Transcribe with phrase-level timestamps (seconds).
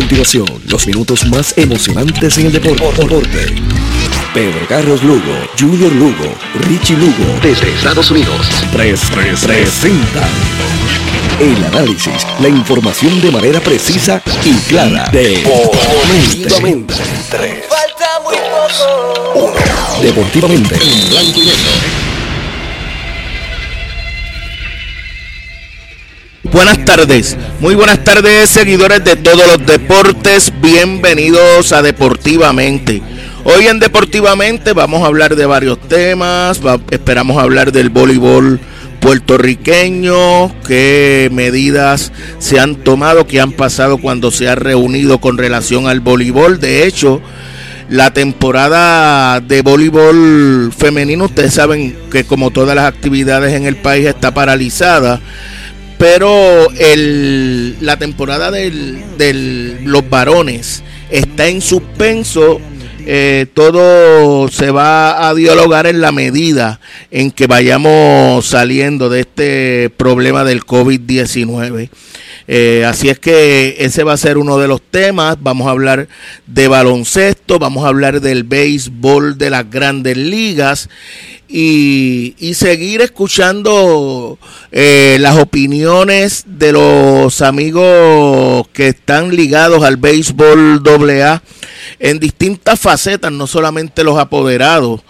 [0.00, 2.86] continuación los minutos más emocionantes en el deporte.
[4.32, 6.34] Pedro Carlos Lugo, Junior Lugo,
[6.66, 10.30] Richie Lugo, desde Estados Unidos, tres, tres, presentan
[11.38, 15.10] el análisis, la información de manera precisa y clara.
[15.12, 16.94] Deportivamente.
[16.94, 18.36] Falta muy
[19.34, 19.54] poco.
[20.02, 20.76] Deportivamente.
[20.76, 21.99] En blanco y negro.
[26.52, 33.00] Buenas tardes, muy buenas tardes seguidores de todos los deportes, bienvenidos a Deportivamente.
[33.44, 36.60] Hoy en Deportivamente vamos a hablar de varios temas,
[36.90, 38.58] esperamos hablar del voleibol
[39.00, 45.86] puertorriqueño, qué medidas se han tomado, qué han pasado cuando se ha reunido con relación
[45.86, 46.58] al voleibol.
[46.58, 47.22] De hecho,
[47.88, 54.06] la temporada de voleibol femenino, ustedes saben que como todas las actividades en el país
[54.06, 55.20] está paralizada
[56.00, 62.58] pero el, la temporada de los varones está en suspenso.
[63.04, 69.90] Eh, todo se va a dialogar en la medida en que vayamos saliendo de este
[69.90, 71.90] problema del COVID-19.
[72.52, 75.36] Eh, así es que ese va a ser uno de los temas.
[75.40, 76.08] Vamos a hablar
[76.48, 80.88] de baloncesto, vamos a hablar del béisbol de las grandes ligas
[81.46, 84.36] y, seguir escuchando
[84.72, 91.44] eh, las opiniones de los amigos que están ligados al béisbol AA
[92.00, 95.02] en distintas facetas, no solamente los apoderados.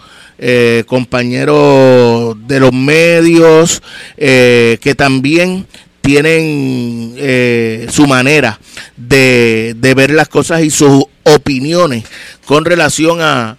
[0.43, 3.83] Eh, compañeros de los medios
[4.17, 5.67] que también
[6.01, 8.59] tienen eh, su manera
[8.97, 12.03] de, ver las cosas y sus opiniones
[12.45, 13.57] con relación a,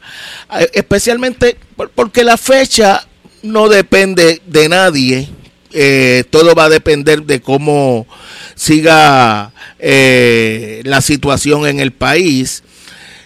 [0.75, 1.57] especialmente
[1.95, 3.07] porque la fecha
[3.43, 5.29] no depende de nadie,
[5.73, 8.07] eh, todo va a depender de cómo
[8.55, 12.63] siga eh, la situación en el país.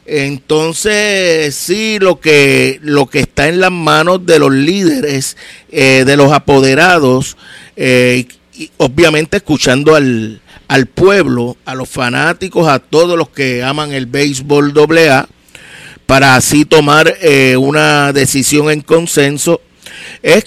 [0.08, 5.36] Entonces, sí, lo que, lo que está en las manos de los líderes,
[5.68, 7.36] de los apoderados,
[8.78, 14.72] obviamente escuchando al, al pueblo, a los fanáticos, a todos los que aman el béisbol
[14.76, 15.28] AA,
[16.06, 19.60] para así tomar eh, una decisión en consenso,
[20.22, 20.46] es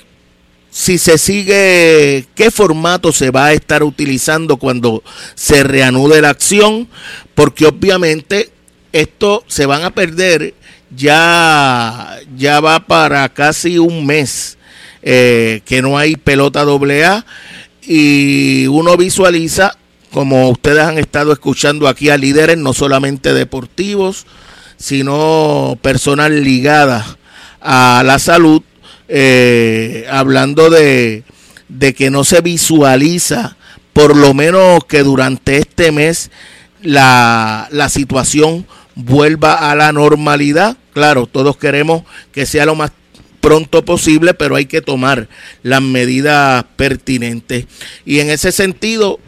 [0.71, 5.03] si se sigue, qué formato se va a estar utilizando cuando
[5.35, 6.87] se reanude la acción,
[7.35, 8.51] porque obviamente
[8.91, 10.53] esto se van a perder,
[10.95, 14.57] ya, ya va para casi un mes
[15.01, 17.25] eh, que no hay pelota AA
[17.91, 19.75] y uno visualiza,
[20.11, 24.27] como ustedes han estado escuchando aquí a líderes, no solamente deportivos,
[24.77, 27.17] sino personas ligadas
[27.59, 28.61] a la salud,
[29.07, 31.23] eh, hablando de,
[31.67, 33.57] de que no se visualiza,
[33.91, 36.29] por lo menos que durante este mes,
[36.83, 40.77] la, la situación vuelva a la normalidad.
[40.93, 42.91] Claro, todos queremos que sea lo más
[43.49, 45.27] pronto posible, pero hay que tomar
[45.63, 47.65] las medidas pertinentes.
[48.05, 49.19] Y en ese sentido,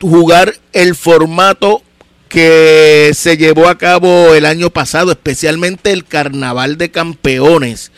[0.00, 1.82] jugar el formato
[2.30, 7.92] que se llevó a cabo el año pasado, especialmente el Carnaval de Campeones,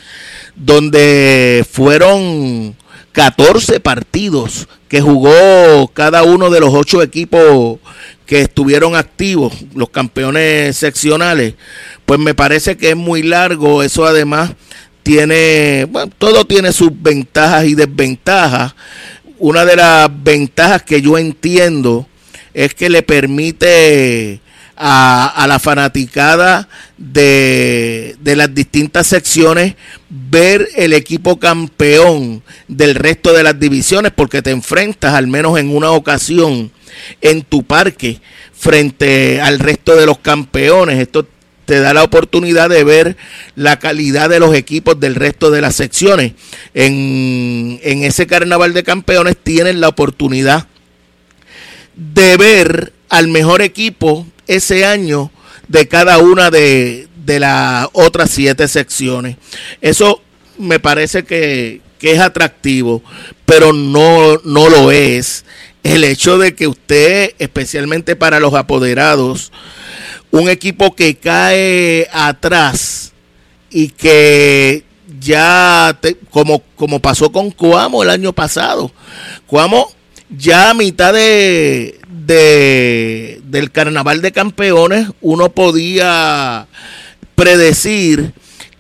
[0.57, 2.75] donde fueron
[3.13, 7.79] 14 partidos que jugó cada uno de los ocho equipos
[8.27, 11.55] que estuvieron activos, los campeones seccionales,
[12.05, 14.51] pues me parece que es muy largo, eso además
[15.03, 18.75] tiene, bueno, todo tiene sus ventajas y desventajas.
[19.39, 22.07] Una de las ventajas que yo entiendo
[22.55, 24.41] es que le permite
[24.77, 29.75] a, a la fanaticada de, de, las distintas secciones
[30.09, 35.75] ver el equipo campeón del resto de las divisiones porque te enfrentas al menos en
[35.75, 36.71] una ocasión
[37.21, 38.21] en tu parque
[38.53, 41.01] frente al resto de los campeones.
[41.01, 41.27] Esto
[41.65, 43.17] te da la oportunidad de ver
[43.55, 46.33] la calidad de los equipos del resto de las secciones.
[46.75, 50.67] En, ese carnaval de campeones tienen la oportunidad
[51.95, 55.31] de ver al mejor equipo ese año
[55.69, 59.37] de cada una de, las otras siete secciones.
[59.81, 60.23] Eso
[60.59, 63.03] me parece que, que es atractivo,
[63.47, 65.45] pero no, no lo es
[65.83, 69.53] el hecho de que usted, especialmente para los apoderados,
[70.31, 73.13] un equipo que cae atrás
[73.71, 74.85] y que
[75.21, 75.99] ya,
[76.31, 78.93] como, como pasó con Coamo el año pasado,
[79.47, 79.93] Coamo
[80.31, 86.67] ya a mitad de, de, del carnaval de campeones, uno podía
[87.35, 88.33] predecir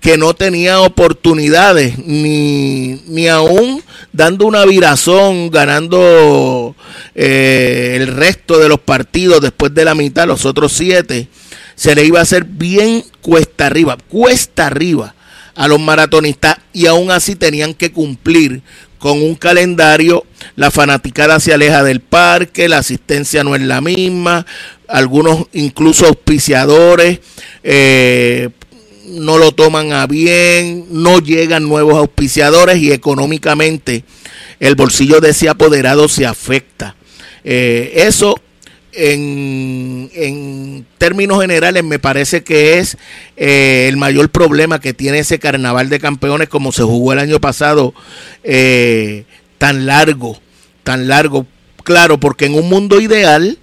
[0.02, 3.80] que no tenía oportunidades, ni, ni aún
[4.12, 6.74] dando una virazón, ganando
[7.14, 11.28] eh, el resto de los partidos después de la mitad, los otros siete,
[11.76, 15.14] se le iba a hacer bien cuesta arriba, cuesta arriba
[15.54, 18.62] a los maratonistas y aún así tenían que cumplir
[18.98, 20.24] con un calendario,
[20.56, 24.46] la fanaticada se aleja del parque, la asistencia no es la misma,
[24.88, 27.20] algunos incluso auspiciadores
[27.62, 28.50] eh,
[29.06, 34.04] no lo toman a bien, no llegan nuevos auspiciadores y económicamente
[34.60, 36.96] el bolsillo de ese apoderado se afecta.
[37.44, 38.36] Eh, eso
[38.92, 42.96] en, términos generales me parece que es
[43.36, 47.40] eh, el mayor problema que tiene ese carnaval de campeones como se jugó el año
[47.40, 47.94] pasado
[48.44, 49.24] eh,
[49.58, 50.38] tan largo,
[50.84, 51.46] tan largo.
[51.84, 53.58] Claro, porque en un mundo ideal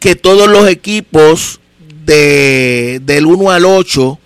[0.00, 1.60] que todos los equipos
[2.06, 4.18] de, del 1 al 8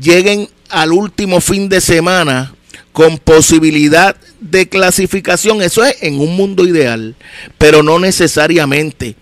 [0.00, 2.54] lleguen al último fin de semana
[2.92, 5.62] con posibilidad de clasificación.
[5.62, 7.16] Eso es en un mundo ideal,
[7.56, 9.16] pero no necesariamente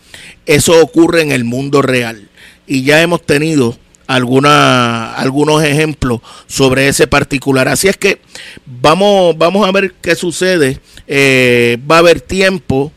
[0.46, 2.28] eso ocurre en el mundo real.
[2.66, 3.76] Y ya hemos tenido
[4.06, 7.68] alguna, algunos ejemplos sobre ese particular.
[7.68, 8.20] Así es que
[8.64, 10.80] vamos, vamos a ver qué sucede.
[11.06, 12.92] Eh, va a haber tiempo.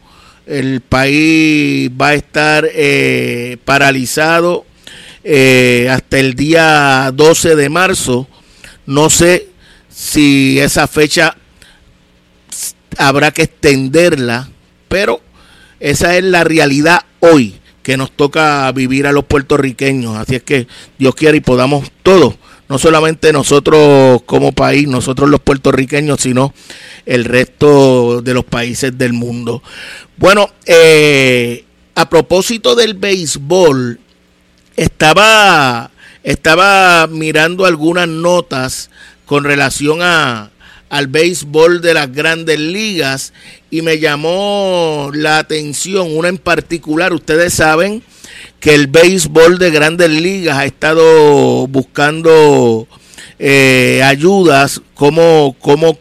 [0.46, 4.66] El país va a estar eh, paralizado
[5.24, 8.28] eh, hasta el día 12 de marzo.
[8.86, 9.50] No sé
[9.90, 11.36] si esa fecha
[12.98, 14.50] habrá que extenderla,
[14.88, 15.22] pero
[15.80, 20.16] esa es la realidad hoy que nos toca vivir a los puertorriqueños.
[20.16, 20.68] Así es que
[20.98, 22.36] Dios quiera y podamos todos,
[22.68, 26.54] no solamente nosotros como país, nosotros los puertorriqueños, sino
[27.06, 29.64] el resto de los países del mundo.
[30.18, 34.00] Bueno, eh, a propósito del béisbol,
[34.80, 35.92] estaba,
[36.24, 38.90] estaba mirando algunas notas
[39.26, 40.52] con relación a,
[40.90, 43.34] al béisbol de las grandes ligas
[43.70, 47.14] y me llamó la atención una en particular.
[47.14, 48.02] Ustedes saben
[48.62, 52.88] que el béisbol de grandes ligas ha estado buscando
[53.38, 55.98] eh, ayudas, como, como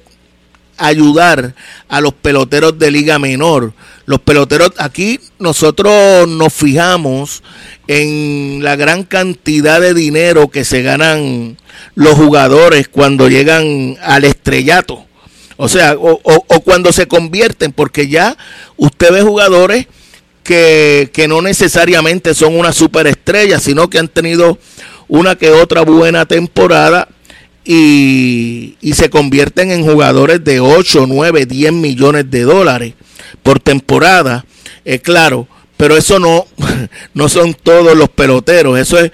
[0.77, 1.55] ayudar
[1.89, 3.75] a los peloteros de liga menor.
[4.07, 7.43] Los peloteros, aquí nosotros nos fijamos
[7.89, 11.57] en la gran cantidad de dinero que se ganan
[11.95, 15.07] los jugadores cuando llegan al estrellato.
[15.57, 16.21] O sea, o,
[16.61, 18.37] cuando se convierten, porque ya
[18.77, 19.87] usted ve jugadores
[20.45, 24.59] que, que no necesariamente son una superestrella, sino que han tenido
[25.09, 27.09] una que otra buena temporada
[27.65, 32.95] y, y, se convierten en jugadores de 8, 9, 10 millones de dólares
[33.43, 34.45] por temporada.
[34.85, 35.49] Es claro,
[35.79, 36.47] pero eso no,
[37.15, 39.11] no son todos los peloteros, eso es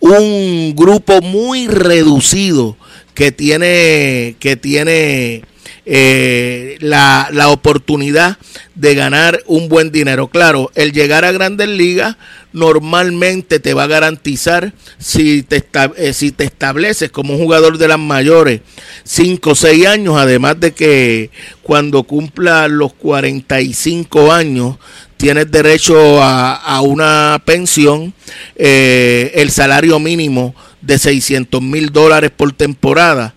[0.00, 2.76] un grupo muy reducido
[3.14, 5.42] que tiene, que tiene
[5.86, 8.36] eh, la, la, oportunidad
[8.74, 10.28] de ganar un buen dinero.
[10.28, 12.16] Claro, el llegar a grandes ligas
[12.52, 15.64] normalmente te va a garantizar, si te,
[15.96, 18.60] eh, si te estableces como un jugador de las mayores,
[19.04, 21.30] 5 o 6 años, además de que
[21.62, 24.76] cuando cumpla los 45 años,
[25.18, 28.14] tienes derecho a, una pensión,
[28.56, 33.34] eh, el salario mínimo de 600 mil dólares por temporada,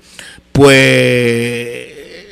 [0.51, 0.72] pues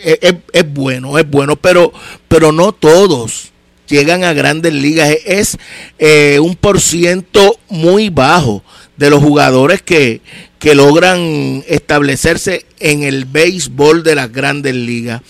[0.04, 1.92] es, es, bueno, es bueno, pero,
[2.28, 3.52] pero no todos
[3.88, 5.10] llegan a grandes ligas.
[5.26, 5.58] Es,
[5.98, 8.64] eh, un por ciento muy bajo
[8.98, 10.22] de los jugadores que,
[10.60, 15.22] que logran establecerse en el béisbol de las grandes ligas.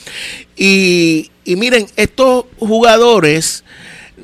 [0.57, 3.63] Y, y miren, estos jugadores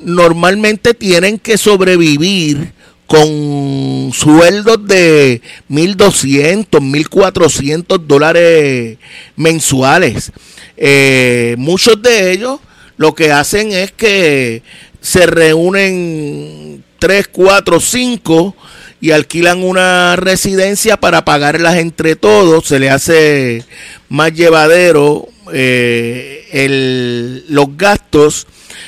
[0.02, 2.72] normalmente tienen que sobrevivir
[3.06, 8.98] con sueldos de 1.200, 1.400 dólares
[9.36, 10.32] mensuales.
[10.76, 12.60] Eh, muchos de ellos
[12.96, 14.62] lo que hacen es que
[15.00, 18.56] se reúnen 3, 4, 5
[19.00, 22.66] y alquilan una residencia para pagarlas entre todos.
[22.66, 23.64] Se le hace
[24.08, 28.46] más llevadero eh, el, los gastos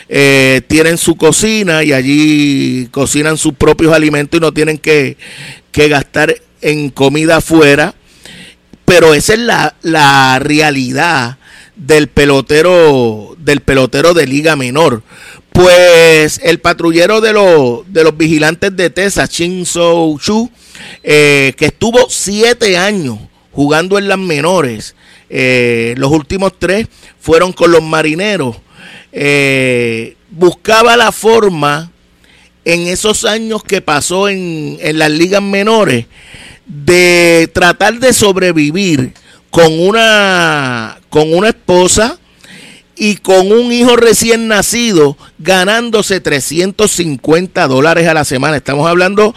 [0.09, 5.17] eh, tienen su cocina y allí cocinan sus propios alimentos y no tienen que,
[5.73, 7.95] gastar en comida afuera.
[8.85, 11.39] Pero esa es la, la realidad
[11.77, 15.03] del pelotero, del pelotero de liga menor.
[15.53, 20.51] Pues el patrullero de, los, de los vigilantes de Texas, Chin So Chu,
[21.03, 23.19] eh, que estuvo siete años
[23.53, 24.95] jugando en las menores,
[25.31, 26.89] eh, los últimos tres
[27.21, 28.57] fueron con los marineros.
[29.13, 31.91] Eh, buscaba la forma
[32.65, 36.07] en esos años que pasó en, en las ligas menores
[36.67, 39.15] de tratar de sobrevivir
[39.51, 42.19] con una, con una esposa
[42.97, 48.57] y con un hijo recién nacido ganándose 350 dólares a la semana.
[48.57, 49.35] Estamos hablando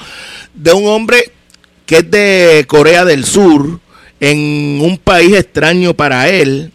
[0.53, 1.31] de un hombre
[1.85, 3.80] que es de Corea del Sur,
[4.21, 6.71] en un país extraño para él,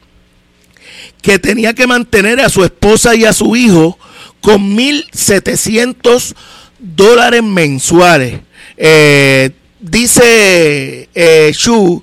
[1.22, 3.98] que tenía que mantener a su esposa y a su hijo
[4.40, 6.34] con 1.700
[6.78, 8.40] dólares mensuales.
[8.76, 9.50] Eh,
[9.80, 12.02] dice eh, Shu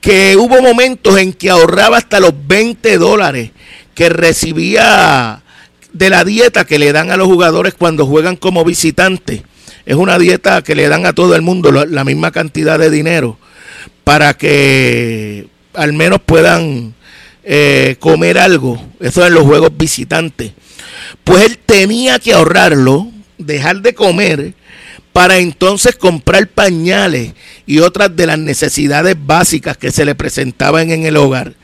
[0.00, 3.52] que hubo momentos en que ahorraba hasta los 20 dólares
[3.94, 5.42] que recibía
[5.94, 9.42] de la dieta que le dan a los jugadores cuando juegan como visitantes.
[9.86, 13.38] Es una dieta que le dan a todo el mundo la misma cantidad de dinero
[14.04, 16.94] para que al menos puedan
[17.42, 18.80] eh, comer algo.
[19.00, 20.52] Eso en los juegos visitantes.
[21.24, 23.08] Pues él tenía que ahorrarlo,
[23.38, 24.54] dejar de comer
[25.12, 27.32] para entonces comprar pañales
[27.66, 31.54] y otras de las necesidades básicas que se le presentaban en el hogar.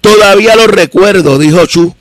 [0.00, 1.94] Todavía lo recuerdo, dijo Chu.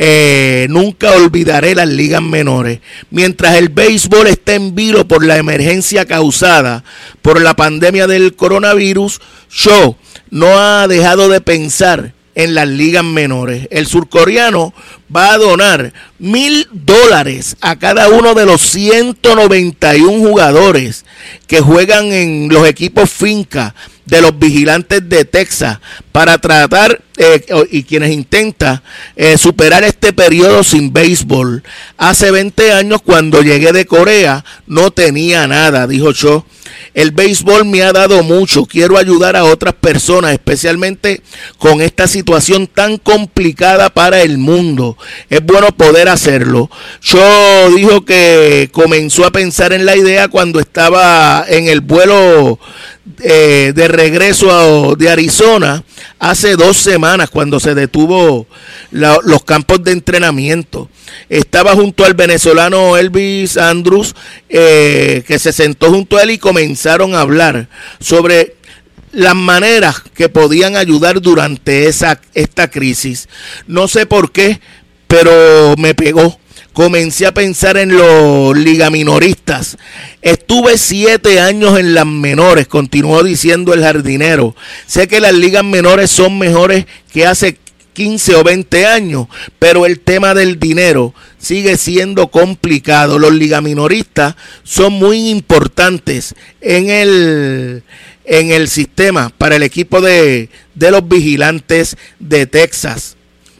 [0.00, 2.78] Eh, nunca olvidaré las ligas menores.
[3.10, 6.84] Mientras el béisbol está en vilo por la emergencia causada
[7.20, 9.96] por la pandemia del coronavirus, Cho
[10.30, 13.66] no ha dejado de pensar en las ligas menores.
[13.72, 14.72] El surcoreano
[15.14, 21.04] va a donar mil dólares a cada uno de los 191 jugadores
[21.48, 23.74] que juegan en los equipos finca
[24.06, 25.80] de los vigilantes de Texas
[26.18, 28.82] para tratar eh, y quienes intentan
[29.14, 31.62] eh, superar este periodo sin béisbol.
[31.96, 36.44] Hace 20 años cuando llegué de Corea no tenía nada, dijo Cho.
[36.92, 38.66] El béisbol me ha dado mucho.
[38.66, 41.22] Quiero ayudar a otras personas, especialmente
[41.56, 44.98] con esta situación tan complicada para el mundo.
[45.30, 46.68] Es bueno poder hacerlo.
[47.00, 52.58] Cho dijo que comenzó a pensar en la idea cuando estaba en el vuelo
[53.20, 55.82] eh, de regreso de Arizona
[56.18, 58.46] hace dos semanas cuando se detuvo
[58.90, 60.88] los campos de entrenamiento.
[61.28, 64.14] Estaba junto al venezolano Elvis Andrews,
[64.48, 67.68] eh, que se sentó junto a él y comenzaron a hablar
[68.00, 68.56] sobre
[69.12, 73.28] las maneras que podían ayudar durante esa, esta crisis.
[73.66, 74.60] No sé por qué,
[75.06, 76.38] pero me pegó
[76.78, 79.76] comencé a pensar en los ligaminoristas.
[80.22, 84.54] Estuve siete años en las menores, continuó diciendo el jardinero.
[84.86, 87.58] Sé que las ligas menores son mejores que hace
[87.94, 89.26] 15 o 20 años,
[89.58, 93.18] pero el tema del dinero sigue siendo complicado.
[93.18, 97.82] Los ligaminoristas son muy importantes en el,
[98.24, 103.17] en el sistema para el equipo de, de los vigilantes de Texas.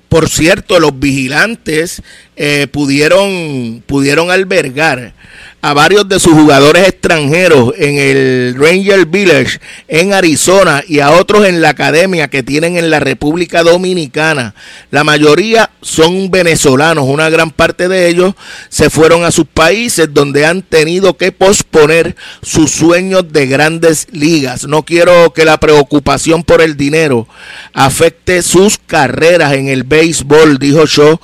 [0.09, 2.03] Por cierto, los vigilantes
[2.37, 5.13] eh, pudieron, pudieron albergar
[5.61, 11.47] a varios de sus jugadores extranjeros en el Ranger Village en Arizona y a otros
[11.47, 14.55] en la academia que tienen en la República Dominicana.
[14.91, 18.35] La mayoría son venezolanos, una gran parte de ellos
[18.69, 24.67] se fueron a sus países donde han tenido que posponer sus sueños de grandes ligas.
[24.67, 27.27] No quiero que la preocupación por el dinero
[27.73, 31.19] afecte sus carreras en el béisbol, dijo Shaw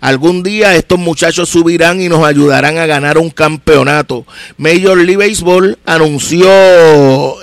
[0.00, 3.30] Algún día estos muchachos subirán y nos ayudarán a ganar un
[4.58, 6.48] Major League Baseball anunció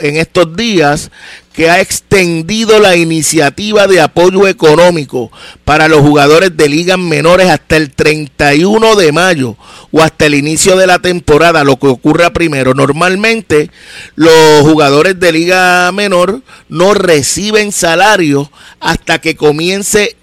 [0.02, 1.12] en estos días
[1.58, 5.32] que ha extendido la iniciativa de apoyo económico
[5.66, 9.58] para los jugadores de ligas menores hasta el 31 de mayo
[9.92, 12.76] o hasta el inicio de la temporada, lo que ocurra primero.
[12.76, 13.72] Normalmente
[14.16, 20.16] los jugadores de liga menor no reciben salario hasta que comience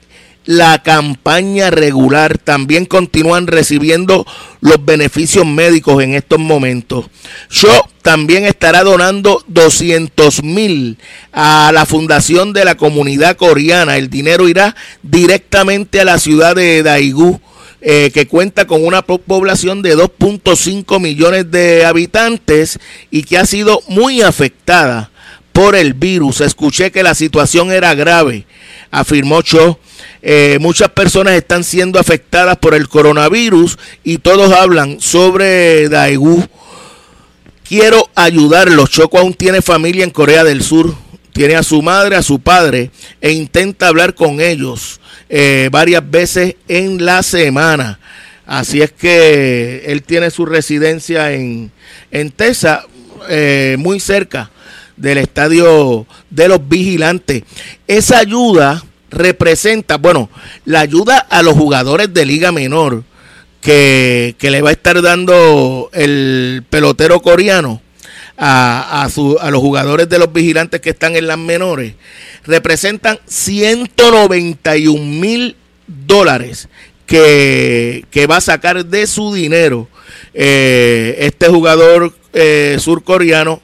[0.45, 2.39] la campaña regular.
[2.39, 4.27] También continúan recibiendo
[4.61, 7.07] los beneficios médicos en estos momentos.
[7.51, 7.71] Yo
[8.03, 10.99] también estará donando 200 mil
[11.33, 13.97] a la fundación de la comunidad coreana.
[13.97, 17.41] El dinero irá directamente a la ciudad de Daegu.
[17.87, 22.79] Eh, que cuenta con una población de 2.5 millones de habitantes
[23.11, 25.11] y que ha sido muy afectada
[25.53, 26.41] por el virus.
[26.41, 28.47] Escuché que la situación era grave,
[28.91, 29.79] afirmó Cho
[30.27, 36.43] eh, muchas personas están siendo afectadas por el coronavirus y todos hablan sobre Daegu.
[37.63, 38.89] Quiero ayudarlos.
[38.89, 40.95] Choco aún tiene familia en Corea del Sur.
[41.35, 42.91] Tiene a su madre, a su padre
[43.21, 47.99] e intenta hablar con ellos eh, varias veces en la semana.
[48.47, 51.71] Así es que él tiene su residencia en,
[52.11, 52.33] en
[53.29, 54.51] eh, muy cerca
[54.97, 57.43] del estadio de los vigilantes.
[57.87, 58.83] Esa ayuda
[59.15, 60.29] representa, bueno,
[60.65, 63.05] la ayuda a los jugadores de Liga Menor
[63.61, 67.81] que, le va a estar dando el pelotero coreano
[68.37, 71.95] a, a, los jugadores de los vigilantes que están en las menores,
[72.45, 75.57] representan 191 mil
[75.87, 76.69] dólares
[77.07, 79.89] que, va a sacar de su dinero
[80.33, 83.63] eh, este jugador eh, surcoreano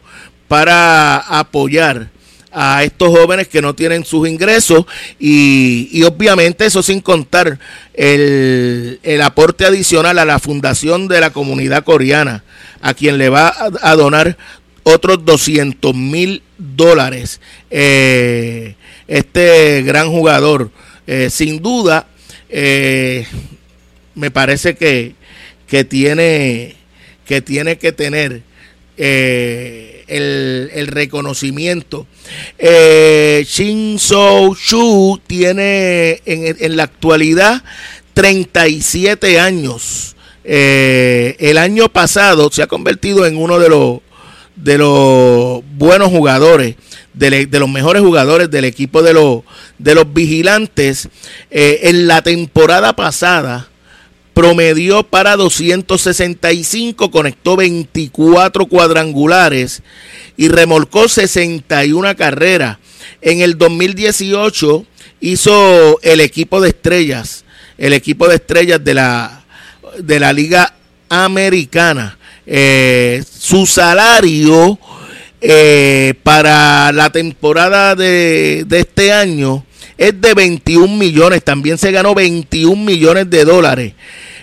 [0.48, 2.10] para apoyar
[2.52, 4.84] a estos jóvenes que no tienen sus ingresos
[5.18, 7.58] y, obviamente eso sin contar
[7.94, 12.44] el, el, aporte adicional a la fundación de la comunidad coreana,
[12.80, 14.36] a quien le va a, donar
[14.82, 17.40] otros 200 mil dólares
[17.70, 18.74] eh,
[19.06, 20.70] este gran jugador.
[21.06, 22.06] Eh, sin duda,
[22.48, 23.26] eh,
[24.14, 25.14] me parece que,
[25.66, 26.76] que, tiene,
[27.24, 28.42] que tiene que tener
[30.10, 32.06] el, reconocimiento.
[32.58, 37.62] Eh, Shin So Shu tiene en, la actualidad
[38.14, 40.16] 37 años.
[40.44, 44.00] Eh, el año pasado se ha convertido en uno de los,
[44.56, 46.76] de los buenos jugadores.
[47.12, 49.42] De, de, los mejores jugadores del equipo de los,
[49.78, 51.08] de los vigilantes.
[51.50, 53.69] Eh, en la temporada pasada,
[54.40, 59.82] promedió para 265, conectó 24 cuadrangulares
[60.38, 62.78] y remolcó 61 carreras.
[63.20, 64.86] En el 2018
[65.20, 67.44] hizo el equipo de estrellas,
[67.76, 69.44] el equipo de estrellas de la,
[69.98, 70.72] de la Liga
[71.10, 72.16] Americana.
[72.46, 74.78] Eh, su salario
[75.40, 79.64] eh, para la temporada de, de este año
[79.96, 81.44] es de 21 millones.
[81.44, 83.92] También se ganó 21 millones de dólares.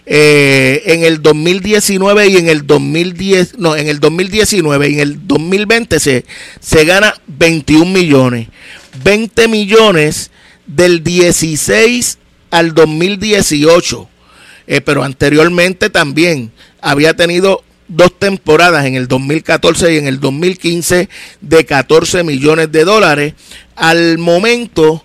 [0.10, 5.28] Eh, en el 2019 y en el 2010, no, en el 2019 y en el
[5.28, 8.48] 2020 se, gana 21 millones.
[9.04, 10.32] 20 millones
[10.66, 12.20] del 16
[12.52, 14.08] al 2018.
[14.68, 21.10] Eh, pero anteriormente también había tenido dos temporadas en el 2014 y en el 2015
[21.42, 23.34] de 14 millones de dólares.
[23.76, 25.04] Al momento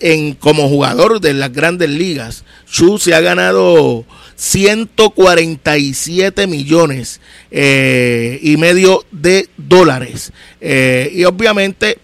[0.00, 4.04] en, como jugador de las grandes ligas, Chu se ha ganado
[4.36, 10.32] 147 millones eh, y medio de dólares.
[10.60, 11.98] Eh, y obviamente,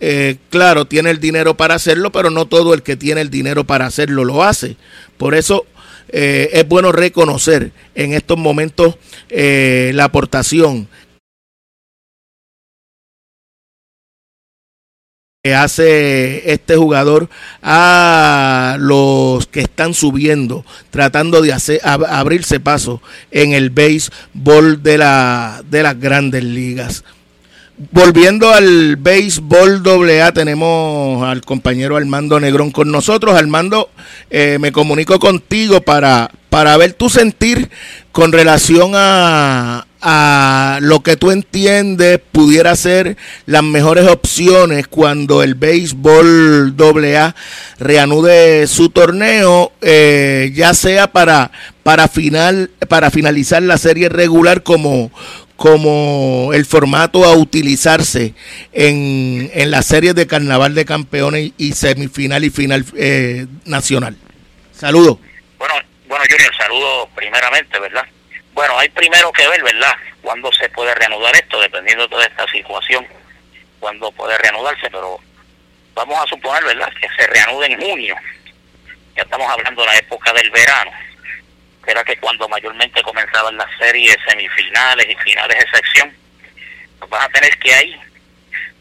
[0.00, 3.64] eh, claro, tiene el dinero para hacerlo, pero no todo el que tiene el dinero
[3.64, 4.76] para hacerlo lo hace.
[5.18, 5.66] Por eso
[6.08, 8.96] es bueno reconocer en estos momentos
[9.30, 10.88] la aportación
[15.44, 17.28] que hace este jugador
[17.62, 25.62] a los que están subiendo, tratando de hacer, abrirse paso en el béisbol de, la,
[25.68, 27.04] de las grandes ligas.
[27.76, 33.34] Volviendo al béisbol AA, tenemos al compañero Armando Negrón con nosotros.
[33.34, 33.90] Armando,
[34.30, 37.68] eh, me comunico contigo para, para ver tu sentir
[38.12, 45.54] con relación a, a lo que tú entiendes pudiera ser las mejores opciones cuando el
[45.54, 47.34] béisbol AA
[47.78, 51.50] reanude su torneo, eh, ya sea para,
[51.82, 55.10] para, final, para finalizar la serie regular como,
[55.56, 58.34] como el formato a utilizarse
[58.74, 64.18] en, en las series de Carnaval de Campeones y semifinal y final eh, nacional.
[64.72, 65.16] Saludos.
[65.58, 65.74] Bueno,
[66.08, 68.04] bueno, Junior, saludos primeramente, ¿verdad?
[68.54, 69.94] Bueno, hay primero que ver, ¿verdad?
[70.22, 73.06] Cuándo se puede reanudar esto, dependiendo de toda esta situación,
[73.80, 75.18] cuándo puede reanudarse, pero
[75.94, 78.16] vamos a suponer, ¿verdad?, que se reanude en junio.
[79.16, 80.92] Ya estamos hablando de la época del verano,
[81.84, 86.16] que era que cuando mayormente comenzaban las series semifinales y finales de sección,
[87.08, 88.00] vas a tener que ahí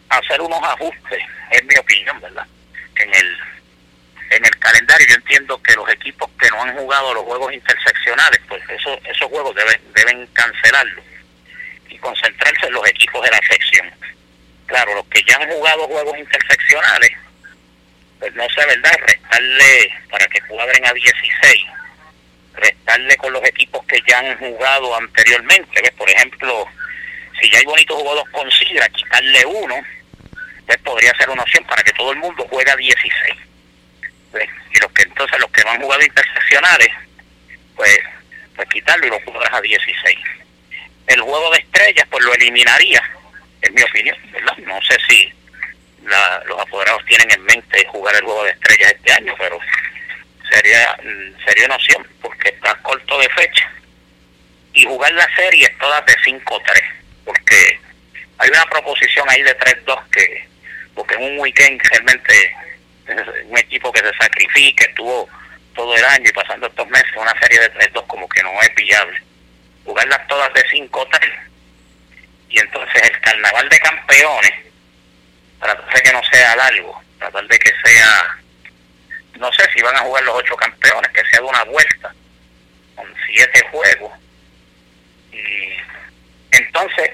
[0.09, 2.45] hacer unos ajustes, es mi opinión, ¿verdad?,
[2.95, 3.37] en el
[4.35, 8.39] en el calendario yo entiendo que los equipos que no han jugado los juegos interseccionales,
[8.47, 11.05] pues eso, esos juegos deben, deben cancelarlos
[11.89, 13.91] y concentrarse en los equipos de la sección.
[14.65, 17.11] Claro, los que ya han jugado juegos interseccionales,
[18.19, 18.97] pues no sé, ¿verdad?
[19.05, 21.65] Restarle, para que cuadren a 16,
[22.55, 25.91] restarle con los equipos que ya han jugado anteriormente.
[25.97, 26.65] Por ejemplo,
[27.39, 29.75] si ya hay bonitos jugadores con Sidra, quitarle uno,
[30.65, 33.13] pues podría ser una opción para que todo el mundo juegue a 16
[34.41, 36.89] y los que entonces los que han jugado interseccionales,
[37.75, 37.99] pues,
[38.55, 40.17] pues quitarlo y lo juegas a 16.
[41.07, 43.01] El juego de estrellas, pues lo eliminaría,
[43.61, 44.57] en mi opinión, ¿verdad?
[44.57, 45.33] No sé si
[46.45, 49.59] los apoderados tienen en mente jugar el juego de estrellas este año, pero
[50.51, 50.97] sería
[51.45, 53.71] sería una opción porque está corto de fecha
[54.73, 56.61] y jugar la serie todas de 5-3
[57.25, 57.79] porque
[58.37, 60.47] hay una proposición ahí de 3-2 que
[60.93, 62.55] porque en un weekend realmente
[63.07, 65.29] un equipo que se sacrifique, estuvo
[65.75, 68.73] todo el año y pasando estos meses, una serie de 3-2 como que no es
[68.75, 69.21] viable.
[69.85, 71.43] Jugarlas todas de 5-3
[72.53, 74.51] y entonces el carnaval de campeones,
[75.59, 78.37] tratar de que no sea largo, tratar de que sea,
[79.39, 82.13] no sé si van a jugar los ocho campeones, que sea de una vuelta,
[82.95, 84.11] con siete juegos.
[85.31, 85.69] Y
[86.51, 87.09] entonces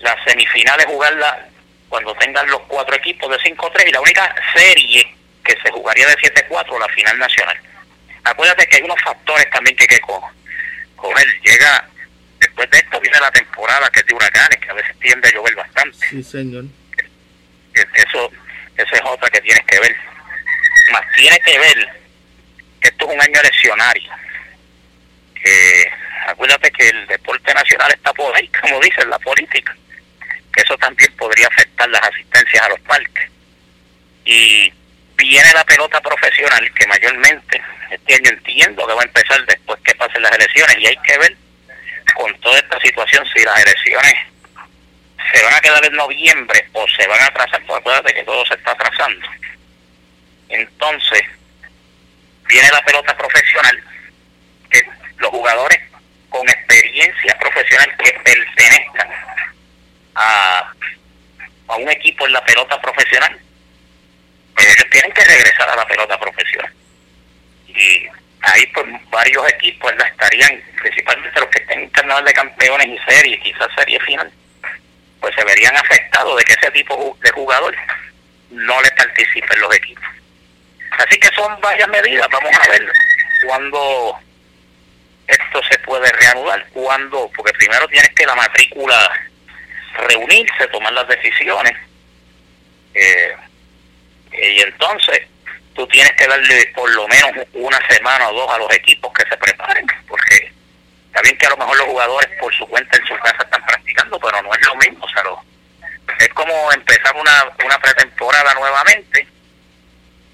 [0.00, 1.38] las semifinales jugarlas
[1.90, 6.16] cuando tengan los cuatro equipos de 5-3 y la única serie que se jugaría de
[6.16, 7.58] 7-4 la final nacional.
[8.22, 11.26] Acuérdate que hay unos factores también que hay que coger.
[11.42, 11.88] Llega,
[12.38, 15.32] después de esto viene la temporada que es de huracanes, que a veces tiende a
[15.32, 16.06] llover bastante.
[16.08, 16.64] Sí, señor.
[17.74, 18.30] Eso,
[18.76, 19.96] eso es otra que tienes que ver.
[20.92, 21.88] Más tiene que ver
[22.80, 24.12] que esto es un año eleccionario.
[25.34, 25.90] Que
[26.28, 29.74] acuérdate que el deporte nacional está por ahí, como dicen, la política.
[30.52, 33.30] Que eso también podría afectar las asistencias a los parques.
[34.24, 34.72] Y
[35.16, 39.94] viene la pelota profesional que mayormente este año entiendo que va a empezar después que
[39.94, 41.36] pasen las elecciones y hay que ver
[42.14, 44.14] con toda esta situación si las elecciones
[45.32, 48.44] se van a quedar en noviembre o se van a atrasar, porque acuérdate que todo
[48.46, 49.26] se está atrasando.
[50.48, 51.22] Entonces,
[52.48, 53.82] viene la pelota profesional,
[54.70, 54.82] que
[55.18, 55.80] los jugadores
[56.28, 59.08] con experiencia profesional que pertenezcan
[60.14, 60.72] a,
[61.68, 63.40] a un equipo en la pelota profesional
[64.62, 66.72] ellos tienen que regresar a la pelota profesional.
[67.68, 68.06] Y
[68.42, 73.40] ahí pues varios equipos estarían, principalmente los que estén en carnaval de campeones y serie,
[73.40, 74.30] quizás serie final,
[75.20, 77.74] pues se verían afectados de que ese tipo de jugador
[78.50, 80.04] no le participe en los equipos.
[80.98, 82.92] Así que son varias medidas, vamos a ver
[83.46, 84.18] cuándo
[85.26, 89.29] esto se puede reanudar, cuándo, porque primero tienes que la matrícula
[89.94, 91.76] reunirse, tomar las decisiones.
[92.94, 93.36] Eh,
[94.32, 95.22] y entonces
[95.74, 99.28] tú tienes que darle por lo menos una semana o dos a los equipos que
[99.28, 100.52] se preparen, porque
[101.06, 103.64] está bien que a lo mejor los jugadores por su cuenta en su casa están
[103.64, 105.22] practicando, pero no es lo mismo, o sea,
[106.18, 109.26] es como empezar una, una pretemporada nuevamente,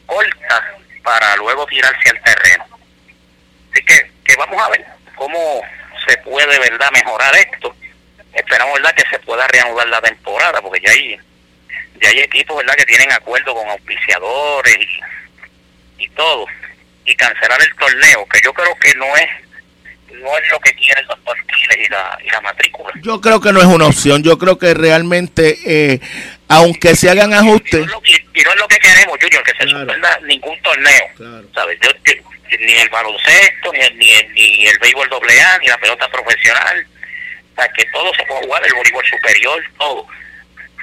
[0.07, 2.66] corta, para luego tirarse al terreno.
[3.71, 5.62] Así que, que vamos a ver cómo
[6.07, 7.75] se puede, ¿verdad?, mejorar esto.
[8.37, 11.18] Esperamos, ¿verdad?, que se pueda reanudar la temporada, porque ya hay
[12.01, 14.79] ya hay equipos verdad que tienen acuerdo con auspiciadores
[15.99, 16.46] y, todo
[17.05, 19.29] y cancelar el torneo que yo creo que no es
[20.12, 22.92] no es lo que quieren los partidos y la, y la matrícula.
[23.03, 26.01] Yo creo que no es una opción yo creo que realmente eh,
[26.49, 27.83] aunque se hagan ajustes.
[27.83, 31.79] y no, es lo que queremos Junior que se suspenda ningún torneo sabes
[32.61, 36.09] ni el baloncesto ni el, ni el, ni el béisbol doble A ni la pelota
[36.09, 36.87] profesional
[37.57, 40.07] sea que todo se puede jugar el voleibol superior todo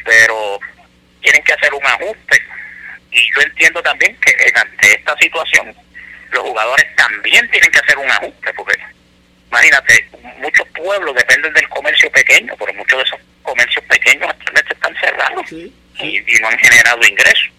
[0.03, 0.59] pero
[1.21, 2.41] tienen que hacer un ajuste.
[3.11, 5.75] Y yo entiendo también que ante esta situación
[6.31, 8.79] los jugadores también tienen que hacer un ajuste, porque
[9.49, 10.09] imagínate,
[10.39, 15.51] muchos pueblos dependen del comercio pequeño, pero muchos de esos comercios pequeños actualmente están cerrados
[15.51, 15.69] Y,
[16.41, 17.51] no han generado ingresos.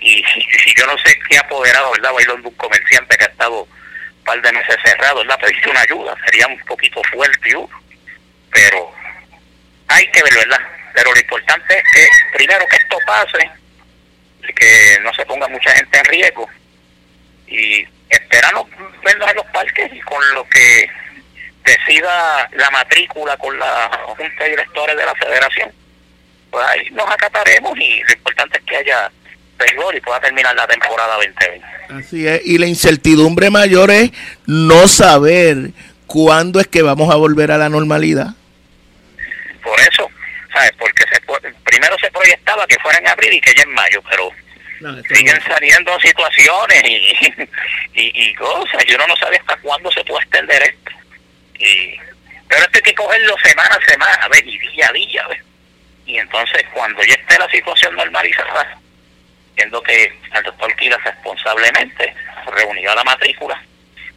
[0.00, 2.12] Y, si yo no sé qué apoderado, ¿verdad?
[2.12, 5.38] Bailón de un comerciante que ha estado un par de meses cerrado, ¿verdad?
[5.38, 7.54] Pedirse una ayuda, sería un poquito fuerte y
[8.52, 8.90] pero
[9.88, 10.60] hay que ver, ¿verdad?
[10.94, 13.50] Pero lo importante es que, primero, que esto pase,
[14.54, 16.48] que no se ponga mucha gente en riesgo
[17.46, 18.68] y esperamos
[19.04, 20.88] vernos en los parques y con lo que
[21.64, 25.72] decida la matrícula con la Junta de Directores de la Federación,
[26.50, 29.10] pues ahí nos acataremos y lo importante es que haya
[29.94, 31.66] y pueda terminar la temporada 2020.
[31.90, 34.10] Así es, y la incertidumbre mayor es
[34.46, 35.70] no saber
[36.06, 38.34] cuándo es que vamos a volver a la normalidad.
[39.62, 40.10] Por eso,
[40.52, 40.72] ¿sabes?
[40.78, 41.20] Porque se,
[41.64, 44.30] primero se proyectaba que fuera en abril y que ya en mayo, pero
[45.08, 46.82] siguen saliendo situaciones
[47.94, 48.84] y, y, cosas.
[48.86, 50.90] Yo no sabe hasta cuándo se puede extender esto.
[51.58, 51.96] Y,
[52.48, 54.42] pero esto hay que cogerlo semana a semana, ¿ves?
[54.44, 55.40] Y día a día, ¿ves?
[56.06, 58.76] Y entonces, cuando ya esté la situación normalizada,
[59.54, 62.14] viendo que el doctor Quila responsablemente
[62.54, 63.62] reunirá la matrícula,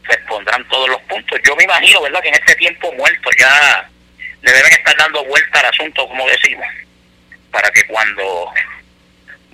[0.07, 1.39] se expondrán todos los puntos.
[1.45, 3.87] Yo me imagino, ¿verdad?, que en este tiempo muerto ya
[4.45, 6.65] le deben estar dando vuelta al asunto, como decimos,
[7.51, 8.51] para que cuando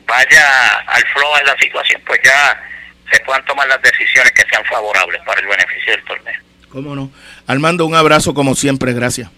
[0.06, 2.62] vaya al flow de la situación, pues ya
[3.10, 6.42] se puedan tomar las decisiones que sean favorables para el beneficio del torneo.
[6.70, 7.10] ¿Cómo no?
[7.48, 9.30] Armando, un abrazo como siempre, gracias.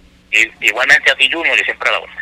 [0.60, 2.14] igualmente a ti, Junior, y siempre a la hora.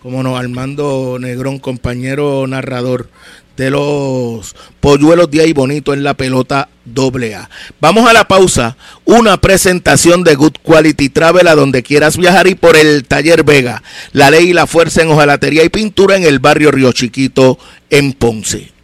[0.00, 3.10] Cómo no, Armando Negrón, compañero narrador
[3.56, 7.48] de los polluelos de ahí bonito en la pelota doble A.
[7.80, 8.76] Vamos a la pausa.
[9.04, 13.82] Una presentación de Good Quality Travel a donde quieras viajar y por el Taller Vega.
[14.12, 17.58] La ley y la fuerza en hojalatería y pintura en el barrio Río Chiquito
[17.90, 18.74] en Ponce.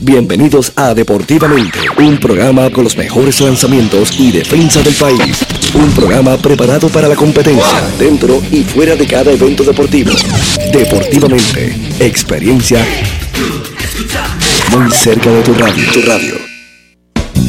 [0.00, 5.44] Bienvenidos a Deportivamente, un programa con los mejores lanzamientos y defensa del país.
[5.74, 10.10] Un programa preparado para la competencia, dentro y fuera de cada evento deportivo.
[10.72, 12.82] Deportivamente, experiencia
[14.70, 15.92] muy cerca de tu radio.
[15.92, 16.51] Tu radio.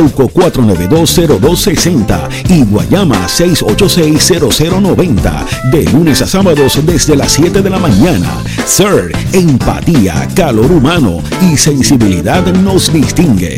[0.00, 5.46] Yauco 4920260 y Guayama 6860090.
[5.70, 8.42] De lunes a sábados desde las 7 de la mañana.
[8.64, 13.56] Sir, empatía, calor humano y sensibilidad nos distingue.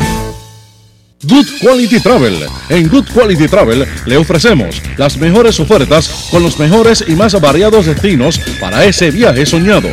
[1.23, 2.35] Good Quality Travel.
[2.67, 7.85] En Good Quality Travel le ofrecemos las mejores ofertas con los mejores y más variados
[7.85, 9.87] destinos para ese viaje soñado.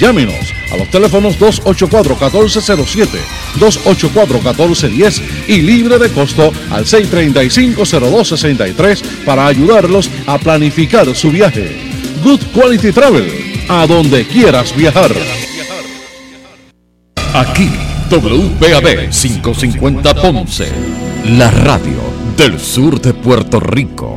[0.00, 3.08] Llámenos a los teléfonos 284-1407,
[3.58, 11.90] 284-1410 y libre de costo al 635-0263 para ayudarlos a planificar su viaje.
[12.22, 15.10] Good Quality Travel, a donde quieras viajar.
[17.34, 17.70] Aquí
[18.10, 20.68] WPAB 550 Ponce,
[21.24, 22.00] la radio
[22.36, 24.16] del sur de Puerto Rico.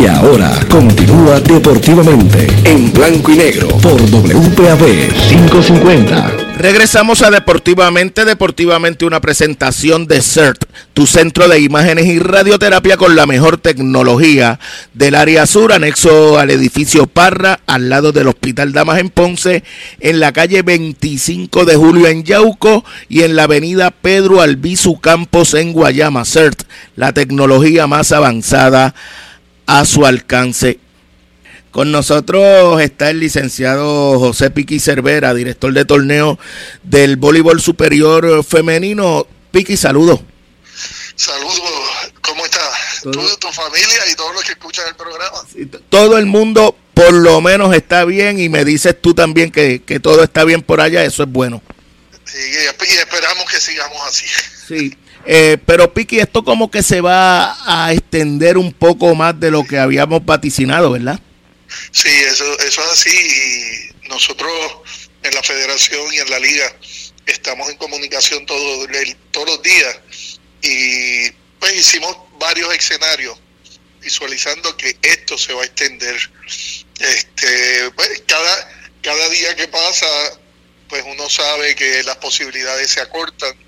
[0.00, 6.32] Y ahora continúa deportivamente en blanco y negro por WPAB 550.
[6.58, 13.16] Regresamos a Deportivamente, Deportivamente una presentación de CERT, tu centro de imágenes y radioterapia con
[13.16, 14.60] la mejor tecnología
[14.94, 19.64] del área sur, anexo al edificio Parra, al lado del Hospital Damas en Ponce,
[19.98, 25.54] en la calle 25 de Julio en Yauco y en la avenida Pedro Albizu Campos
[25.54, 26.24] en Guayama.
[26.24, 26.62] CERT,
[26.94, 28.94] la tecnología más avanzada
[29.68, 30.80] a su alcance.
[31.70, 36.38] Con nosotros está el licenciado José Piqui Cervera, director de torneo
[36.82, 39.26] del voleibol superior femenino.
[39.52, 40.20] Piqui, saludos.
[41.14, 41.60] Saludos,
[42.22, 43.02] ¿cómo estás?
[43.02, 45.38] Tú, tu familia y todos los que escuchan el programa.
[45.90, 50.00] todo el mundo por lo menos está bien y me dices tú también que, que
[50.00, 51.62] todo está bien por allá, eso es bueno.
[52.24, 54.26] Sí, y esperamos que sigamos así.
[54.66, 54.96] Sí.
[55.30, 59.62] Eh, pero Piqui, esto como que se va a extender un poco más de lo
[59.62, 61.20] que habíamos vaticinado, ¿verdad?
[61.90, 63.10] Sí, eso, eso es así.
[63.10, 64.50] Y nosotros
[65.22, 66.74] en la federación y en la liga
[67.26, 68.86] estamos en comunicación todo,
[69.30, 69.98] todos los días.
[70.62, 73.38] Y pues hicimos varios escenarios
[74.00, 76.16] visualizando que esto se va a extender.
[77.00, 78.70] Este, pues cada,
[79.02, 80.06] cada día que pasa,
[80.88, 83.67] pues uno sabe que las posibilidades se acortan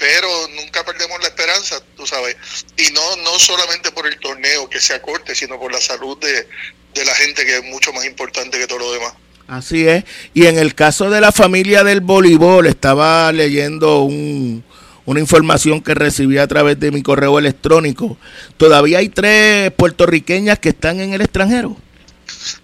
[0.00, 2.34] pero nunca perdemos la esperanza, tú sabes,
[2.78, 7.04] y no, no solamente por el torneo que se acorte, sino por la salud de,
[7.04, 9.12] la gente, que es mucho más importante que todo lo demás.
[9.46, 14.64] Así es, y en el caso de la familia del voleibol, estaba leyendo un,
[15.04, 18.16] una información que recibí a través de mi correo electrónico,
[18.56, 21.76] todavía hay tres puertorriqueñas que están en el extranjero.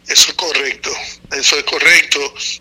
[0.07, 0.91] Eso es correcto,
[1.37, 2.21] eso es correcto.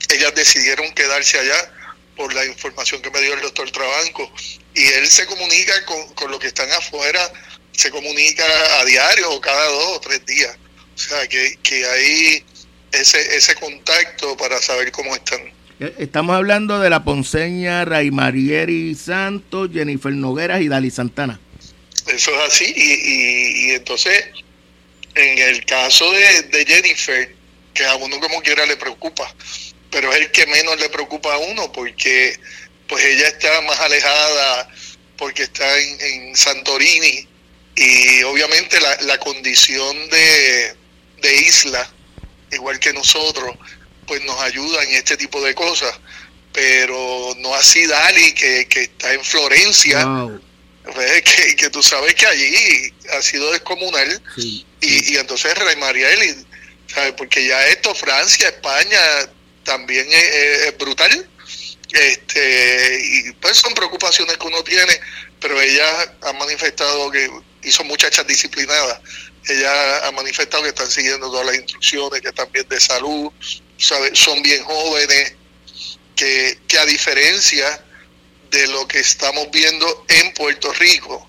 [0.09, 1.71] Ellas decidieron quedarse allá
[2.15, 4.31] por la información que me dio el doctor Trabanco.
[4.73, 7.31] Y él se comunica con, con los que están afuera,
[7.71, 8.43] se comunica
[8.79, 10.57] a diario o cada dos o tres días.
[10.95, 12.43] O sea, que, que hay
[12.91, 15.41] ese, ese contacto para saber cómo están.
[15.79, 21.39] Eh, estamos hablando de la ponceña Raymarieri Santos, Jennifer Nogueras y Dali Santana.
[22.07, 22.73] Eso es así.
[22.75, 24.25] Y, y, entonces,
[25.15, 27.35] en el caso de, de Jennifer,
[27.73, 29.33] que a uno como quiera le preocupa,
[29.95, 32.37] pero es el que menos le preocupa a uno porque
[32.85, 34.69] pues ella está más alejada
[35.15, 37.25] porque está en, Santorini
[37.77, 40.75] y obviamente la, la condición de,
[41.47, 41.89] isla,
[42.51, 43.55] igual que nosotros,
[44.05, 45.97] pues nos ayuda en este tipo de cosas,
[46.51, 50.05] pero no así Dali que, que está en Florencia.
[51.23, 56.45] Que, que, tú sabes que allí ha sido descomunal y, y entonces Rey Mariel,
[56.93, 57.13] ¿sabes?
[57.13, 58.99] porque ya esto, Francia, España,
[59.65, 61.29] también es, brutal.
[61.91, 64.99] Este, y pues son preocupaciones que uno tiene,
[65.39, 67.29] pero ella ha manifestado que
[67.63, 68.99] hizo muchachas disciplinadas.
[69.47, 73.31] Ella ha manifestado que están siguiendo todas las instrucciones, que están bien de salud,
[73.77, 75.33] son bien jóvenes,
[76.15, 77.83] que, que a diferencia
[78.49, 81.27] de lo que estamos viendo en Puerto Rico,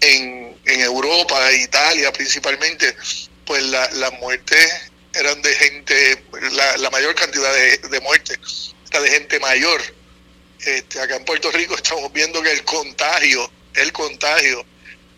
[0.00, 2.96] en, en Europa, Italia principalmente,
[3.44, 4.56] pues la, la muerte
[5.14, 6.24] eran de gente,
[6.78, 9.80] la, mayor cantidad de, de muertes era de gente mayor.
[10.64, 14.64] Este, acá en Puerto Rico estamos viendo que el contagio, el contagio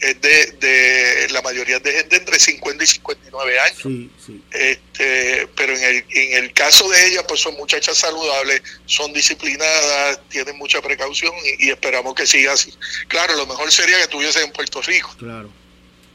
[0.01, 4.11] es de, de la mayoría de gente entre 50 y 59 años.
[4.51, 10.21] Este, pero en el, en el caso de ellas, pues son muchachas saludables, son disciplinadas,
[10.31, 12.73] tienen mucha precaución y, esperamos que siga así.
[13.09, 15.15] Claro, lo mejor sería que estuviese en Puerto Rico.
[15.19, 15.53] Claro.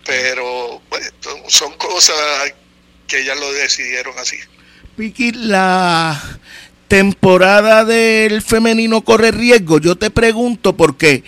[0.04, 1.14] Pero pues,
[1.48, 2.54] son cosas
[3.08, 4.38] que ellas lo decidieron así.
[4.98, 6.22] Vicky, la
[6.88, 9.80] temporada del femenino corre riesgo.
[9.80, 11.24] Yo te pregunto porque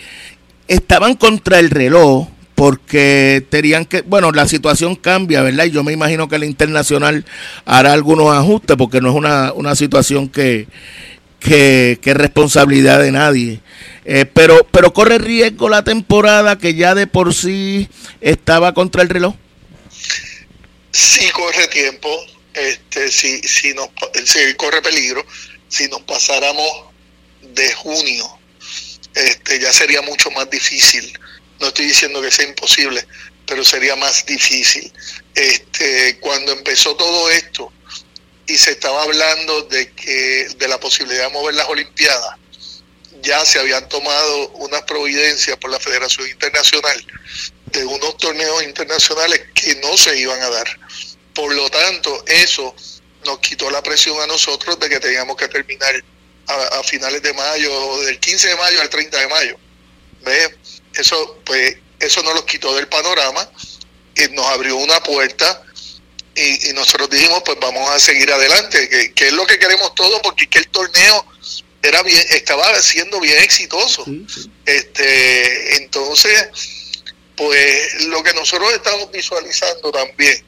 [0.68, 5.66] estaban contra el reloj, porque tenían que, bueno, la situación cambia, ¿verdad?
[5.66, 7.24] Y yo me imagino que el internacional
[7.64, 10.66] hará algunos ajustes, porque no es una, una situación que,
[11.38, 13.60] que, es responsabilidad de nadie.
[14.04, 17.88] Eh, pero, pero corre riesgo la temporada que ya de por sí
[18.20, 19.34] estaba contra el reloj.
[20.92, 23.88] Sí corre tiempo, este, si, si nos,
[24.24, 25.24] si corre peligro,
[25.68, 26.68] si nos pasáramos
[27.42, 28.38] de junio,
[29.14, 31.18] este, ya sería mucho más difícil.
[31.60, 33.06] No estoy diciendo que sea imposible,
[33.46, 34.92] pero sería más difícil.
[35.34, 37.72] Este, cuando empezó todo esto
[38.46, 42.36] y se estaba hablando de que de la posibilidad de mover las Olimpiadas,
[43.22, 47.04] ya se habían tomado unas providencias por la Federación Internacional
[47.72, 50.66] de unos torneos internacionales que no se iban a dar.
[51.34, 52.74] Por lo tanto, eso
[53.24, 56.02] nos quitó la presión a nosotros de que teníamos que terminar
[56.46, 59.56] a, finales de mayo, del 15 de mayo al 30 de mayo.
[60.22, 60.50] ¿Ves?
[60.94, 63.48] Eso, pues, eso nos lo quitó del panorama
[64.16, 65.62] y nos abrió una puerta
[66.38, 70.46] y, nosotros dijimos, pues vamos a seguir adelante, que, es lo que queremos todos, porque
[70.46, 71.26] que el torneo
[71.82, 74.04] era bien, estaba siendo bien exitoso.
[74.64, 76.48] Este, entonces,
[77.38, 80.44] pues lo que nosotros estamos visualizando también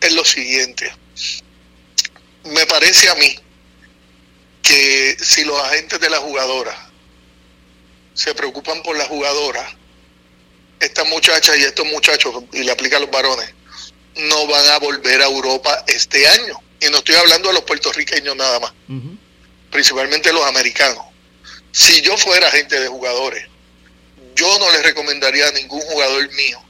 [0.00, 0.92] es lo siguiente
[2.44, 3.34] me parece a mí
[4.62, 6.90] que si los agentes de la jugadora
[8.14, 9.66] se preocupan por la jugadora,
[10.80, 13.52] estas muchachas y estos muchachos, y le aplica a los varones,
[14.16, 16.60] no van a volver a Europa este año.
[16.80, 18.72] Y no estoy hablando de los puertorriqueños nada más,
[19.70, 21.04] principalmente los americanos.
[21.72, 23.46] Si yo fuera agente de jugadores,
[24.34, 26.62] yo no les recomendaría a ningún jugador mío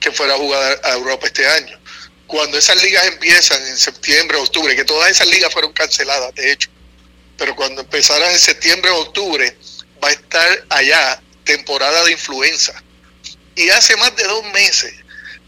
[0.00, 1.78] que fuera a jugar a Europa este año
[2.26, 6.68] cuando esas ligas empiezan en septiembre, octubre, que todas esas ligas fueron canceladas, de hecho,
[7.38, 9.56] pero cuando empezaran en septiembre o octubre,
[10.02, 12.82] va a estar allá temporada de influenza.
[13.54, 14.92] Y hace más de dos meses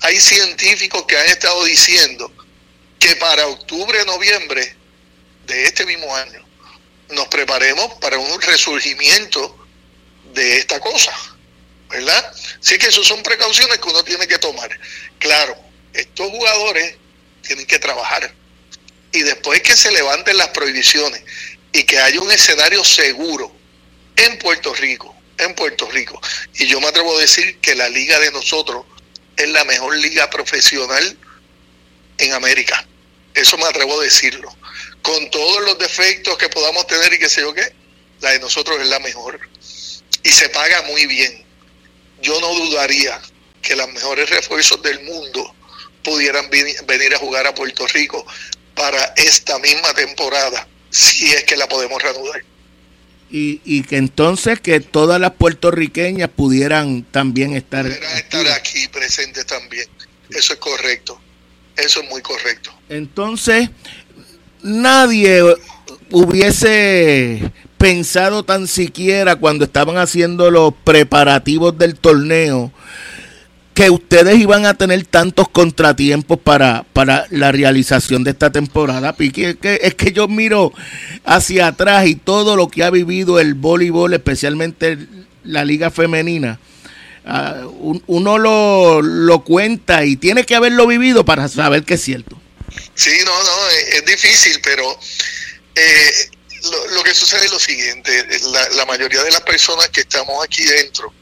[0.03, 2.33] hay científicos que han estado diciendo
[3.01, 4.77] que para octubre, noviembre
[5.47, 6.47] de este mismo año
[7.11, 9.67] nos preparemos para un resurgimiento
[10.33, 11.13] de esta cosa,
[11.89, 12.33] ¿verdad?
[12.63, 14.69] Así que esas son precauciones que uno tiene que tomar.
[15.19, 15.57] Claro,
[15.93, 16.97] estos jugadores
[17.43, 18.33] tienen que trabajar.
[19.13, 21.23] Y después que se levanten las prohibiciones
[21.73, 23.51] y que haya un escenario seguro
[24.17, 26.21] en Puerto Rico, en Puerto Rico,
[26.55, 28.85] y yo me atrevo a decir que la liga de nosotros
[29.37, 31.17] es la mejor liga profesional
[32.19, 32.87] en América.
[33.35, 34.55] Eso me atrevo a decirlo.
[35.03, 37.73] Con todos los defectos que podamos tener y que sé yo qué,
[38.21, 39.41] la de nosotros es la mejor.
[40.25, 41.48] Y se paga muy bien.
[42.23, 43.21] Yo no dudaría
[43.63, 45.55] que los mejores refuerzos del mundo
[46.03, 48.25] pudieran venir a jugar a Puerto Rico
[48.75, 52.43] para esta misma temporada, si es que la podemos reanudar.
[53.31, 59.87] Y, y que entonces que todas las puertorriqueñas pudieran también estar, estar aquí presentes también.
[60.31, 61.21] Eso es correcto.
[61.77, 62.73] Eso es muy correcto.
[62.89, 63.69] Entonces,
[64.63, 65.43] nadie
[66.11, 72.73] hubiese pensado tan siquiera cuando estaban haciendo los preparativos del torneo
[73.79, 79.45] que ustedes iban a tener tantos contratiempos para, para la realización de esta temporada, Piqui.
[79.45, 80.73] Es que, es que yo miro
[81.25, 84.99] hacia atrás y todo lo que ha vivido el voleibol, especialmente
[85.45, 86.59] la liga femenina.
[87.25, 87.67] Ah,
[88.09, 92.37] uno lo, lo, cuenta y tiene que haberlo vivido para saber que es cierto.
[92.97, 94.83] Sí, no, no, es, difícil, pero
[95.77, 96.31] eh,
[96.91, 98.27] lo, que sucede es lo siguiente,
[98.75, 101.13] la, mayoría de las personas que estamos aquí dentro,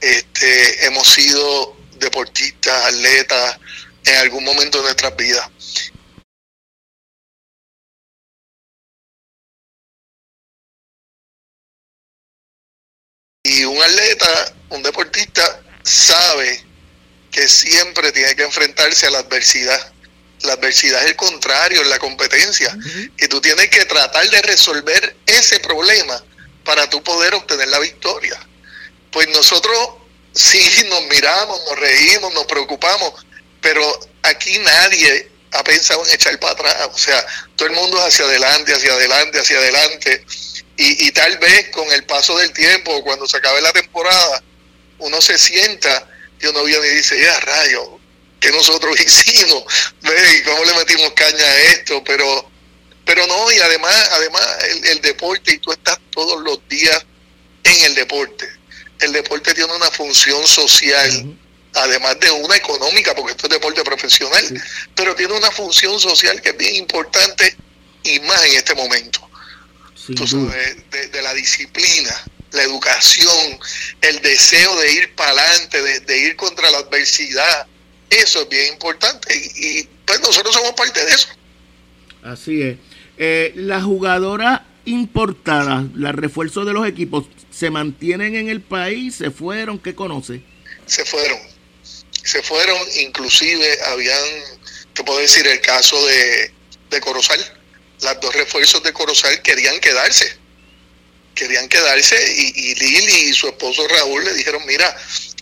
[0.00, 3.58] este, hemos sido deportistas, atletas,
[4.04, 5.48] en algún momento de nuestras vidas.
[13.44, 16.64] Y un atleta, un deportista, sabe
[17.30, 19.92] que siempre tiene que enfrentarse a la adversidad.
[20.42, 22.76] La adversidad es el contrario, en la competencia.
[23.18, 26.22] Y tú tienes que tratar de resolver ese problema
[26.64, 28.38] para tú poder obtener la victoria.
[29.10, 29.78] Pues nosotros
[30.32, 33.26] sí nos miramos, nos reímos, nos preocupamos,
[33.60, 33.82] pero
[34.22, 36.88] aquí nadie ha pensado en echar para atrás.
[36.92, 37.24] O sea,
[37.56, 40.24] todo el mundo es hacia adelante, hacia adelante, hacia adelante.
[40.80, 44.42] Y, tal vez con el paso del tiempo, cuando se acabe la temporada,
[44.98, 46.08] uno se sienta
[46.40, 47.97] y uno viene y dice, ya rayo,
[48.40, 49.64] ¿qué nosotros hicimos?
[50.02, 50.42] ¿Ve?
[50.44, 52.02] ¿Cómo le metimos caña a esto?
[52.04, 52.50] Pero,
[53.04, 54.42] pero no, y además, además
[54.84, 57.04] el, deporte, y tú estás todos los días
[57.64, 58.48] en el deporte.
[59.00, 61.36] El deporte tiene una función social
[61.74, 64.62] además de una económica, porque esto es deporte profesional,
[64.94, 67.56] pero tiene una función social que es bien importante
[68.02, 69.28] y más en este momento.
[70.08, 73.60] de, la disciplina, la educación,
[74.00, 77.66] el deseo de ir para adelante, de, ir contra la adversidad,
[78.10, 81.28] eso es bien importante y, pues nosotros somos parte de eso.
[82.22, 82.76] Así es.
[83.18, 89.16] Eh, las jugadoras importadas, los refuerzos de los equipos, ¿se mantienen en el país?
[89.16, 89.78] ¿Se fueron?
[89.78, 90.42] ¿Qué conoce?
[90.86, 91.38] Se fueron
[92.28, 94.22] se fueron, inclusive habían,
[94.92, 96.52] te puedo decir, el caso de,
[96.90, 97.40] de Corozal,
[98.02, 100.36] las dos refuerzos de Corozal querían quedarse,
[101.34, 104.94] querían quedarse y, y Lili y su esposo Raúl le dijeron, mira,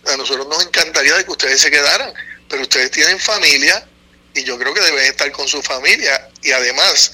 [0.05, 2.13] a nosotros nos encantaría de que ustedes se quedaran,
[2.49, 3.87] pero ustedes tienen familia
[4.33, 7.11] y yo creo que deben estar con su familia y además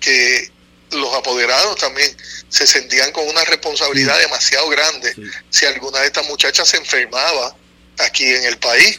[0.00, 0.50] que
[0.90, 2.14] los apoderados también
[2.48, 5.14] se sentían con una responsabilidad demasiado grande.
[5.50, 7.56] Si alguna de estas muchachas se enfermaba,
[7.98, 8.98] aquí en el país.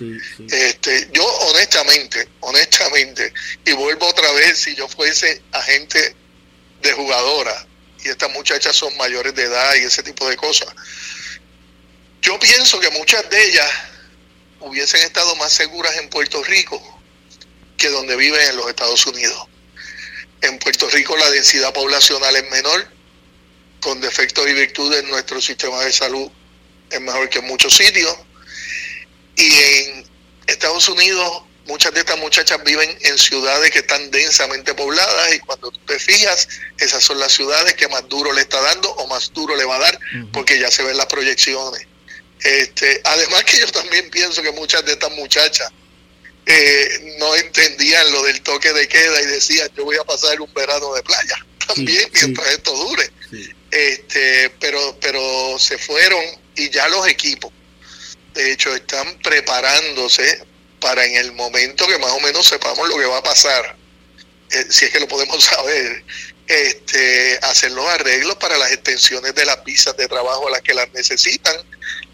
[0.50, 3.34] Este, yo honestamente, honestamente,
[3.66, 6.16] y vuelvo otra vez, si yo fuese agente
[6.82, 7.66] de jugadora
[8.04, 10.70] y estas muchachas son mayores de edad y ese tipo de cosas,
[12.22, 13.70] yo pienso que muchas de ellas
[14.66, 16.82] hubiesen estado más seguras en Puerto Rico
[17.78, 19.48] que donde viven en los Estados Unidos.
[20.42, 22.88] En Puerto Rico la densidad poblacional es menor,
[23.80, 26.32] con defectos y virtudes nuestro sistema de salud
[26.90, 28.16] es mejor que en muchos sitios
[29.36, 30.10] y en
[30.48, 35.72] Estados Unidos muchas de estas muchachas viven en ciudades que están densamente pobladas y cuando
[35.72, 36.48] tú te fijas,
[36.78, 39.76] esas son las ciudades que más duro le está dando o más duro le va
[39.76, 40.00] a dar
[40.32, 41.88] porque ya se ven las proyecciones.
[42.46, 45.70] Este, además que yo también pienso que muchas de estas muchachas
[46.46, 50.54] eh, no entendían lo del toque de queda y decían yo voy a pasar un
[50.54, 51.36] verano de playa
[51.68, 53.12] también mientras esto dure.
[53.72, 56.24] Este, pero, pero se fueron
[56.56, 57.52] y ya los equipos
[58.36, 60.46] de hecho, están preparándose
[60.82, 63.78] para en el momento que más o menos sepamos lo que va a pasar,
[64.52, 66.04] eh, si es que lo podemos saber,
[66.48, 70.74] este, hacer los arreglos para las extensiones de las visas de trabajo a las que
[70.74, 71.56] las necesitan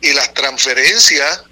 [0.01, 1.43] y las transferencias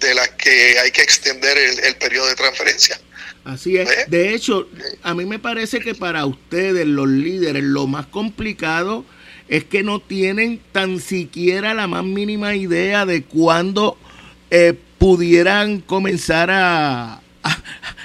[0.00, 3.00] de las que hay que extender el, periodo de transferencia.
[3.44, 3.90] Así es.
[3.90, 4.04] ¿Eh?
[4.08, 4.68] De hecho,
[5.02, 9.04] a mí me parece que para ustedes, los líderes, lo más complicado
[9.48, 13.96] es que no tienen tan siquiera la más mínima idea de cuándo
[14.50, 17.22] eh, pudieran comenzar a,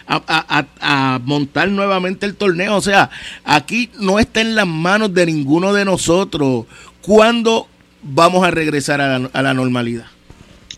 [0.07, 2.75] a, montar nuevamente el torneo.
[2.75, 3.09] O sea,
[3.43, 6.65] aquí no está en las manos de ninguno de nosotros
[7.01, 7.67] cuándo
[8.01, 10.05] vamos a regresar a la, normalidad.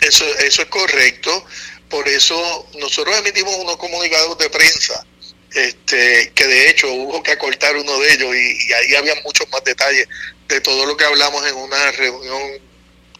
[0.01, 1.45] Eso, eso es correcto.
[1.89, 2.35] Por eso
[2.79, 5.05] nosotros emitimos unos comunicados de prensa,
[5.53, 9.63] este, que de hecho hubo que acortar uno de ellos y ahí había muchos más
[9.63, 10.07] detalles
[10.47, 12.41] de todo lo que hablamos en una reunión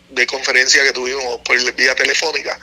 [0.10, 2.60] de conferencia que tuvimos por vía telefónica,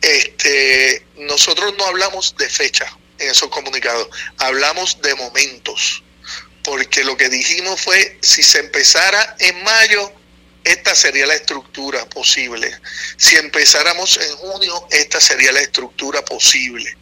[0.00, 2.86] este, nosotros no hablamos de fecha
[3.18, 4.08] en esos comunicados,
[4.38, 6.02] hablamos de momentos,
[6.62, 10.12] porque lo que dijimos fue, si se empezara en mayo,
[10.64, 12.72] esta sería la estructura posible.
[13.18, 16.96] Si empezáramos en junio, esta sería la estructura posible.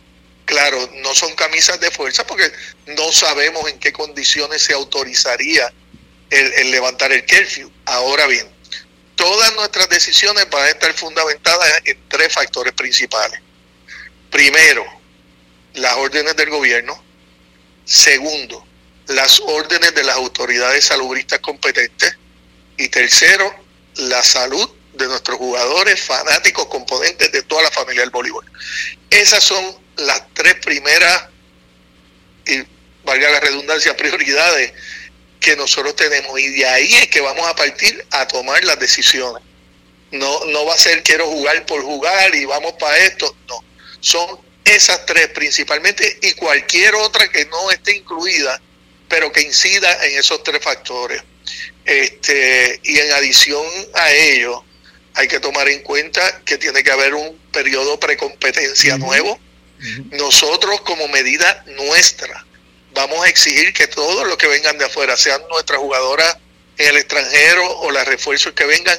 [0.45, 2.51] Claro, no son camisas de fuerza porque
[2.87, 5.73] no sabemos en qué condiciones se autorizaría
[6.31, 7.71] el, el levantar el curfew.
[7.85, 8.49] Ahora bien,
[9.23, 13.41] todas nuestras decisiones van a estar fundamentadas en tres factores principales.
[14.33, 14.85] Primero,
[15.75, 17.01] las órdenes del gobierno.
[17.85, 18.67] Segundo,
[19.07, 22.17] las órdenes de las autoridades salubristas competentes.
[22.77, 23.55] Y tercero,
[23.95, 28.45] la salud de nuestros jugadores, fanáticos, componentes de toda la familia del voleibol.
[29.09, 29.65] Esas son
[29.99, 31.27] las tres primeras,
[32.47, 32.61] y
[33.05, 34.73] valga la redundancia, prioridades
[35.43, 39.43] que nosotros tenemos y de ahí es que vamos a partir a tomar las decisiones.
[40.13, 43.63] No, no va a ser quiero jugar por jugar y vamos para esto, no.
[44.01, 48.61] Son esas tres principalmente y cualquier otra que no esté incluida,
[49.09, 51.23] pero que incida en esos tres factores.
[51.85, 54.65] Este, y en adición a ello,
[55.15, 59.39] hay que tomar en cuenta que tiene que haber un periodo precompetencia nuevo.
[60.13, 62.47] Nosotros como medida nuestra,
[62.93, 66.37] vamos a exigir que todos los que vengan de afuera, sean nuestras jugadoras
[66.79, 68.99] en el extranjero o las refuerzos que vengan,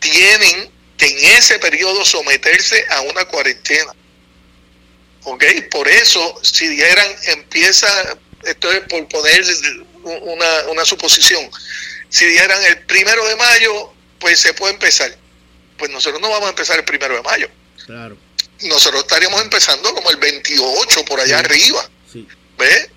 [0.00, 3.92] tienen que en ese periodo someterse a una cuarentena.
[5.24, 5.44] ¿Ok?
[5.70, 7.88] Por eso, si dijeran, empieza,
[8.44, 9.42] esto es por poner
[10.02, 11.50] una, una suposición,
[12.08, 15.16] si dijeran el primero de mayo, pues se puede empezar.
[15.76, 17.48] Pues nosotros no vamos a empezar el primero de mayo.
[17.86, 18.16] Claro.
[18.60, 21.88] Nosotros estaríamos empezando como el 28 por allá arriba.
[22.12, 22.28] Sí.
[22.56, 22.88] ¿Ves?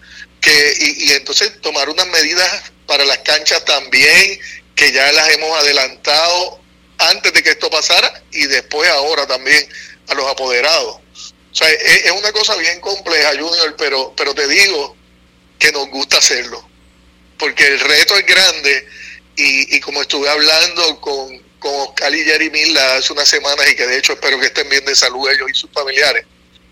[0.41, 4.39] Que, y, y entonces tomar unas medidas para las canchas también,
[4.75, 6.59] que ya las hemos adelantado
[6.99, 9.67] antes de que esto pasara y después ahora también
[10.07, 10.95] a los apoderados.
[10.95, 14.95] O sea, es, es una cosa bien compleja, Junior, pero, pero te digo
[15.59, 16.67] que nos gusta hacerlo,
[17.39, 18.87] porque el reto es grande
[19.35, 23.75] y, y como estuve hablando con, con Oscar y Jerry Mila hace unas semanas y
[23.75, 26.25] que de hecho espero que estén bien de salud ellos y sus familiares,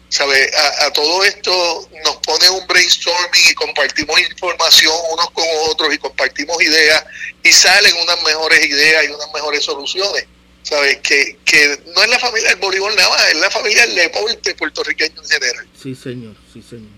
[0.09, 0.49] ¿sabe?
[0.55, 5.97] A, a, todo esto nos pone un brainstorming y compartimos información unos con otros y
[5.97, 7.03] compartimos ideas
[7.43, 10.25] y salen unas mejores ideas y unas mejores soluciones.
[10.63, 10.97] ¿Sabes?
[11.03, 14.55] Que, que no es la familia del voleibol nada más, es la familia del deporte
[14.55, 15.67] puertorriqueño en general.
[15.79, 16.89] Sí, señor, sí, señor.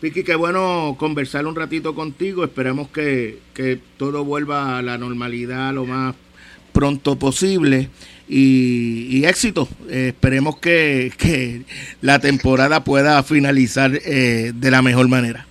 [0.00, 2.42] Piqui, qué bueno conversar un ratito contigo.
[2.42, 6.14] Esperemos que, que todo vuelva a la normalidad lo más
[6.72, 7.90] pronto posible.
[8.34, 9.68] Y, y éxito.
[9.90, 11.60] Eh, esperemos que, que,
[12.00, 15.46] la temporada pueda finalizar eh, de la mejor manera.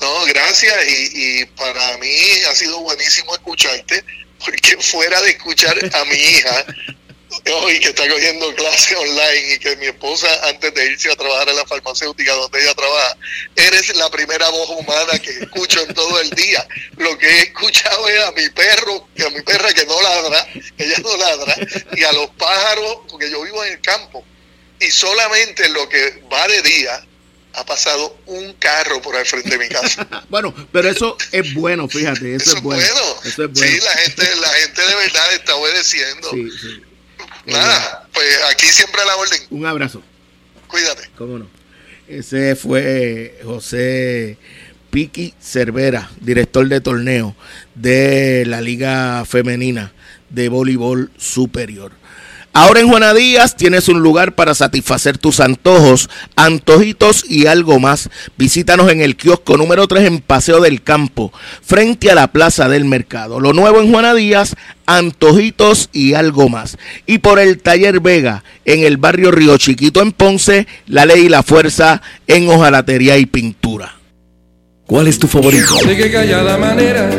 [0.00, 0.74] No, gracias.
[0.88, 2.18] Y, y, para mí
[2.50, 4.02] ha sido buenísimo escucharte,
[4.44, 6.64] porque fuera de escuchar a mi hija,
[7.52, 11.48] hoy que está cogiendo clase online y que mi esposa antes de irse a trabajar
[11.48, 13.16] en la farmacéutica donde ella trabaja,
[13.56, 16.66] eres la primera voz humana que escucho en todo el día.
[16.96, 20.46] Lo que he escuchado es a mi perro, que a mi perra que no ladra,
[20.78, 21.56] ella no ladra,
[21.96, 24.24] y a los pájaros, porque yo vivo en el campo,
[24.80, 27.06] y solamente lo que va de día
[27.56, 30.06] ha pasado un carro por al frente de mi casa.
[30.28, 32.82] bueno, pero eso es bueno, fíjate, eso, eso es, bueno.
[32.82, 33.20] bueno.
[33.24, 33.72] Eso es bueno.
[33.72, 36.30] Sí, la gente, la gente de verdad está obedeciendo.
[36.30, 36.82] Sí, sí.
[37.46, 39.40] Nada, pues aquí siempre a la orden.
[39.50, 40.02] Un abrazo.
[40.66, 41.08] Cuídate.
[41.16, 41.46] ¿Cómo no?
[42.08, 44.38] Ese fue José
[44.90, 47.34] Piqui Cervera, director de torneo
[47.74, 49.92] de la Liga Femenina
[50.30, 51.92] de Voleibol Superior.
[52.58, 58.08] Ahora en Juana Díaz tienes un lugar para satisfacer tus antojos, antojitos y algo más.
[58.38, 62.86] Visítanos en el kiosco número 3 en Paseo del Campo, frente a la Plaza del
[62.86, 63.40] Mercado.
[63.40, 64.54] Lo nuevo en Juana Díaz,
[64.86, 66.78] antojitos y algo más.
[67.04, 71.28] Y por el Taller Vega, en el barrio Río Chiquito en Ponce, la ley y
[71.28, 73.96] la fuerza en hojalatería y pintura.
[74.86, 75.74] ¿Cuál es tu favorito?
[75.86, 77.10] De que callada manera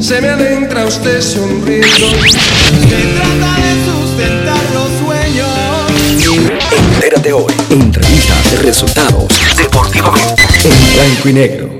[0.00, 1.86] se me adentra usted sonriendo.
[1.86, 2.38] Se
[3.14, 3.79] trata de
[6.72, 7.52] Entérate hoy.
[7.70, 10.42] Entrevistas, resultados, deportivamente.
[10.64, 11.79] En blanco y negro.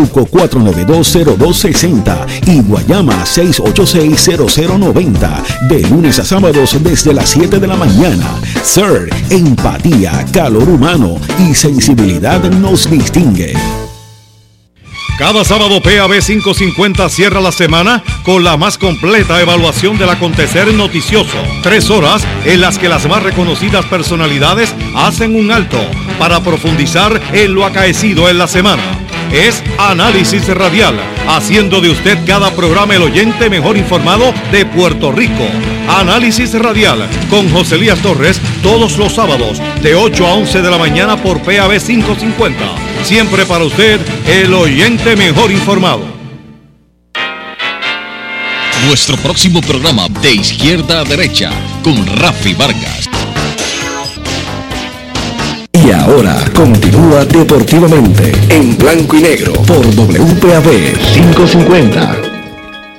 [0.00, 5.42] Yauco 4920260 y Guayama 6860090.
[5.68, 8.24] De lunes a sábados desde las 7 de la mañana.
[8.62, 13.52] Sir, empatía, calor humano y sensibilidad nos distingue.
[15.18, 21.36] Cada sábado PAB 550 cierra la semana con la más completa evaluación del acontecer noticioso.
[21.62, 25.76] Tres horas en las que las más reconocidas personalidades hacen un alto
[26.18, 29.09] para profundizar en lo acaecido en la semana.
[29.32, 35.46] Es Análisis Radial, haciendo de usted cada programa el oyente mejor informado de Puerto Rico.
[35.88, 40.78] Análisis Radial con José Lías Torres todos los sábados de 8 a 11 de la
[40.78, 42.58] mañana por PAB 550.
[43.04, 46.02] Siempre para usted el oyente mejor informado.
[48.86, 51.50] Nuestro próximo programa de izquierda a derecha
[51.84, 53.09] con Rafi Vargas.
[55.90, 62.16] Y ahora continúa deportivamente en blanco y negro por WPAB 550.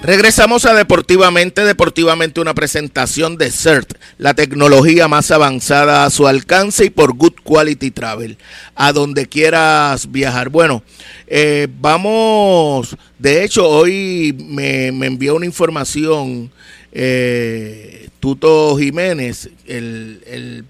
[0.03, 6.83] Regresamos a Deportivamente, Deportivamente una presentación de CERT, la tecnología más avanzada a su alcance
[6.83, 8.37] y por Good Quality Travel,
[8.75, 10.49] a donde quieras viajar.
[10.49, 10.83] Bueno,
[11.27, 16.51] eh, vamos, de hecho hoy me, me envió una información
[16.91, 20.65] eh, Tuto Jiménez, el, el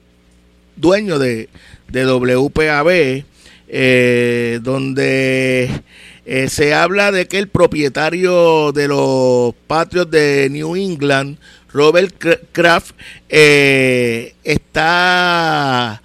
[0.76, 1.50] dueño de,
[1.92, 3.24] de WPAB,
[3.68, 5.84] eh, donde
[6.26, 11.38] eh, se habla de que el propietario de los Patriots de New England,
[11.74, 12.14] Robert
[12.52, 12.96] Kraft,
[13.30, 16.02] eh, está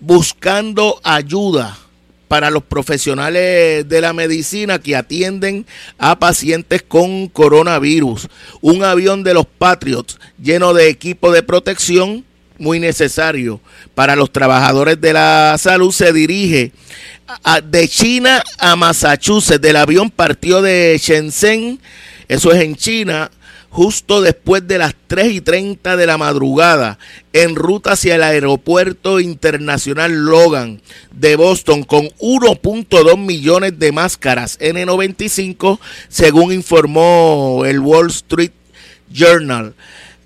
[0.00, 1.78] buscando ayuda
[2.26, 5.66] para los profesionales de la medicina que atienden
[5.98, 8.28] a pacientes con coronavirus.
[8.60, 12.24] Un avión de los Patriots lleno de equipo de protección
[12.60, 13.60] muy necesario
[13.94, 16.72] para los trabajadores de la salud se dirige
[17.64, 19.60] de China a Massachusetts.
[19.60, 21.80] Del avión partió de Shenzhen,
[22.28, 23.30] eso es en China,
[23.70, 26.98] justo después de las 3 y 30 de la madrugada,
[27.32, 30.82] en ruta hacia el aeropuerto internacional Logan
[31.12, 38.52] de Boston, con 1.2 millones de máscaras N95, según informó el Wall Street
[39.12, 39.74] Journal.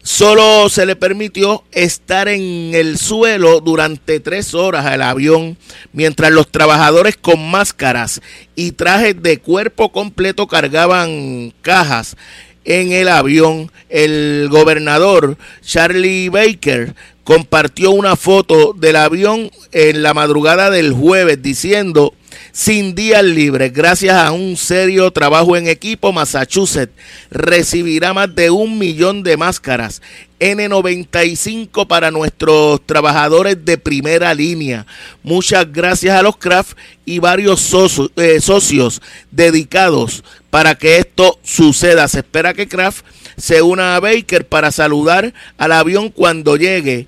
[0.06, 5.56] Solo se le permitió estar en el suelo durante tres horas al avión,
[5.94, 8.20] mientras los trabajadores con máscaras
[8.54, 12.18] y trajes de cuerpo completo cargaban cajas
[12.66, 13.72] en el avión.
[13.88, 16.94] El gobernador Charlie Baker
[17.24, 22.14] compartió una foto del avión en la madrugada del jueves diciendo
[22.52, 23.72] sin días libres.
[23.72, 26.92] Gracias a un serio trabajo en equipo, Massachusetts
[27.30, 30.02] recibirá más de un millón de máscaras
[30.38, 34.86] N95 para nuestros trabajadores de primera línea.
[35.22, 37.72] Muchas gracias a los Kraft y varios
[38.16, 39.00] eh, socios
[39.30, 42.06] dedicados para que esto suceda.
[42.08, 43.04] Se espera que Kraft
[43.36, 47.06] se una a Baker para saludar al avión cuando llegue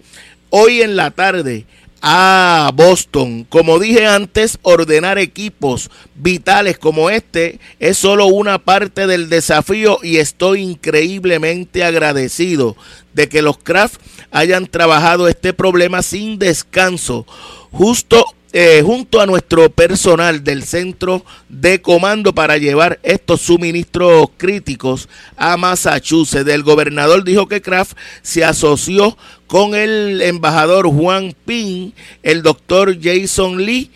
[0.50, 1.66] hoy en la tarde
[2.02, 3.44] a Boston.
[3.48, 10.18] Como dije antes, ordenar equipos vitales como este es solo una parte del desafío y
[10.18, 12.76] estoy increíblemente agradecido
[13.12, 14.00] de que los Kraft
[14.30, 17.26] hayan trabajado este problema sin descanso.
[17.72, 18.24] Justo
[18.58, 25.58] eh, junto a nuestro personal del centro de comando para llevar estos suministros críticos a
[25.58, 26.48] Massachusetts.
[26.48, 31.90] El gobernador dijo que Kraft se asoció con el embajador Juan Ping,
[32.22, 33.90] el doctor Jason Lee,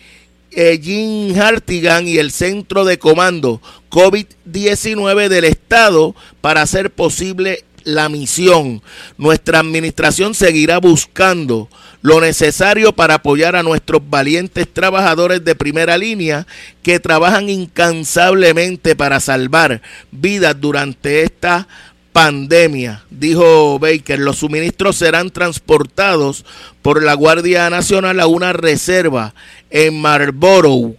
[0.51, 8.09] eh, Jim Hartigan y el centro de comando COVID-19 del estado para hacer posible la
[8.09, 8.81] misión.
[9.17, 11.69] Nuestra administración seguirá buscando
[12.01, 16.47] lo necesario para apoyar a nuestros valientes trabajadores de primera línea
[16.83, 21.67] que trabajan incansablemente para salvar vidas durante esta
[22.11, 24.19] pandemia, dijo Baker.
[24.19, 26.45] Los suministros serán transportados
[26.81, 29.33] por la Guardia Nacional a una reserva
[29.69, 30.95] en Marlborough.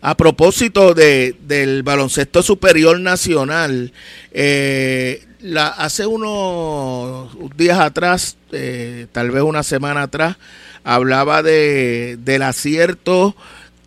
[0.00, 3.92] a propósito de, del baloncesto superior nacional,
[5.40, 10.36] la, hace unos días atrás, eh, tal vez una semana atrás,
[10.84, 13.36] hablaba de, del acierto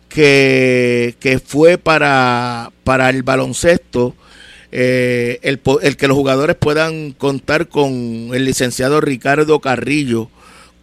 [0.08, 4.14] que, que fue para, para el baloncesto.
[4.72, 7.92] Eh, el, el que los jugadores puedan contar con
[8.32, 10.30] el licenciado Ricardo Carrillo,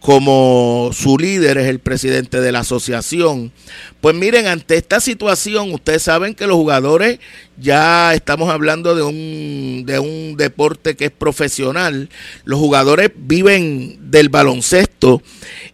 [0.00, 3.52] como su líder es el presidente de la asociación.
[4.00, 7.18] Pues miren, ante esta situación, ustedes saben que los jugadores
[7.56, 12.08] ya estamos hablando de un, de un deporte que es profesional.
[12.44, 15.22] Los jugadores viven del baloncesto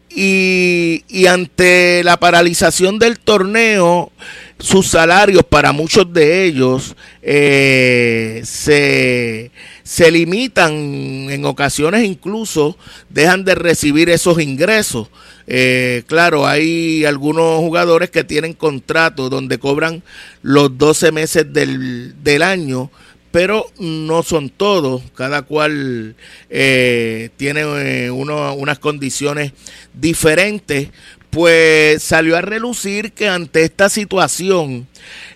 [0.09, 4.11] y, y ante la paralización del torneo,
[4.59, 9.51] sus salarios para muchos de ellos eh, se,
[9.85, 12.77] se limitan, en ocasiones incluso
[13.11, 15.09] dejan de recibir esos ingresos.
[15.47, 20.03] Eh, claro, hay algunos jugadores que tienen contratos donde cobran
[20.41, 22.91] los 12 meses del, del año,
[23.31, 26.17] pero no son todos, cada cual
[26.49, 29.53] eh, tiene eh, uno, unas condiciones
[29.93, 30.89] diferentes,
[31.29, 34.87] pues salió a relucir que ante esta situación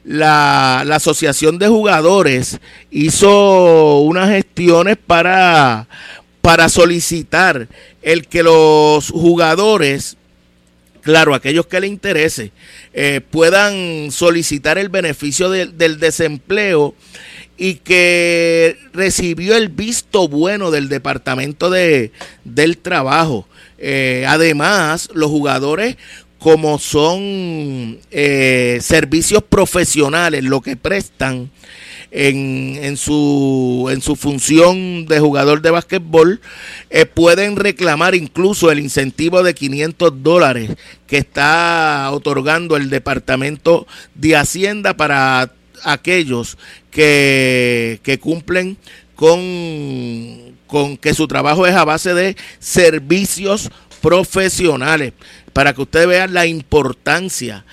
[0.09, 2.59] la, la Asociación de Jugadores
[2.91, 5.87] hizo unas gestiones para,
[6.41, 7.69] para solicitar
[8.01, 10.17] el que los jugadores
[11.03, 12.53] claro, aquellos que les interese,
[12.93, 16.95] eh, puedan solicitar el beneficio de, del desempleo
[17.57, 22.13] y que recibió el visto bueno del Departamento de,
[22.45, 23.49] del Trabajo.
[23.79, 25.97] Eh, además, los jugadores
[26.39, 31.51] como son eh, servicios profesionales, lo que prestan
[32.11, 36.41] en, en, su, en su función de jugador de básquetbol,
[36.91, 40.71] eh, pueden reclamar incluso el incentivo de 500 dólares
[41.07, 45.53] que está otorgando el Departamento de Hacienda para
[45.85, 46.57] aquellos
[46.91, 48.77] que, que cumplen
[49.15, 53.71] con, con que su trabajo es a base de servicios
[54.01, 55.13] profesionales,
[55.59, 57.65] para que ustedes vean la importancia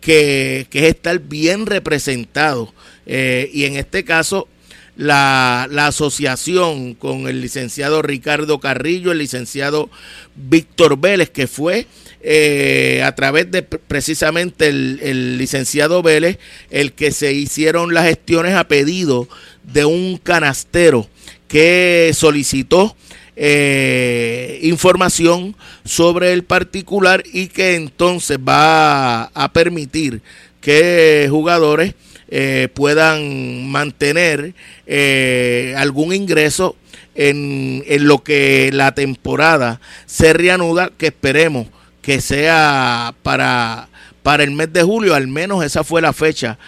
[0.00, 2.72] que, que es estar bien representado.
[3.04, 4.48] Eh, y en este caso,
[4.96, 9.90] la, la, asociación con el licenciado Ricardo Carrillo, el licenciado
[10.34, 11.86] Víctor Vélez, que fue
[12.22, 16.38] eh, a través de precisamente el, el, licenciado Vélez
[16.70, 19.28] el que se hicieron las gestiones a pedido
[19.64, 21.10] de un canastero
[21.46, 22.96] que solicitó
[23.36, 30.22] eh, información sobre el particular y que entonces va a, permitir
[30.60, 31.94] que jugadores
[32.28, 34.54] eh, puedan mantener
[34.86, 36.76] eh, algún ingreso
[37.16, 41.66] en, en, lo que la temporada se reanuda, que esperemos
[42.02, 43.88] que sea para,
[44.22, 46.58] para el mes de julio, al menos esa fue la fecha,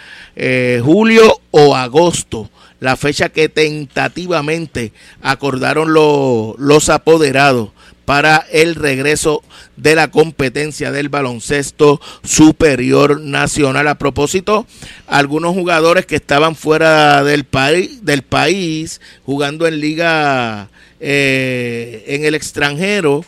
[0.83, 2.49] julio o agosto
[2.79, 7.69] la fecha que tentativamente acordaron lo, los apoderados
[8.05, 9.43] para el regreso
[9.75, 13.87] de la competencia del baloncesto superior nacional.
[13.89, 14.65] A propósito,
[15.07, 20.69] algunos jugadores que estaban fuera del, país, del país jugando en liga
[21.01, 23.25] eh, en el extranjero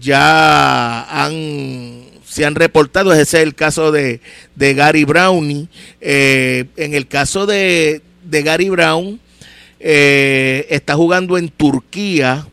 [0.00, 1.06] ya
[2.24, 4.20] se han reportado, ese es el caso de,
[4.56, 5.68] de Gary Brownie.
[6.00, 9.20] Eh, en el caso de, de Gary Brown,
[9.80, 12.46] eh, está jugando en Turquía,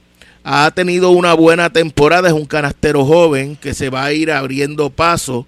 [0.44, 4.90] ha tenido una buena temporada, es un canastero joven que se va a ir abriendo
[4.90, 5.48] paso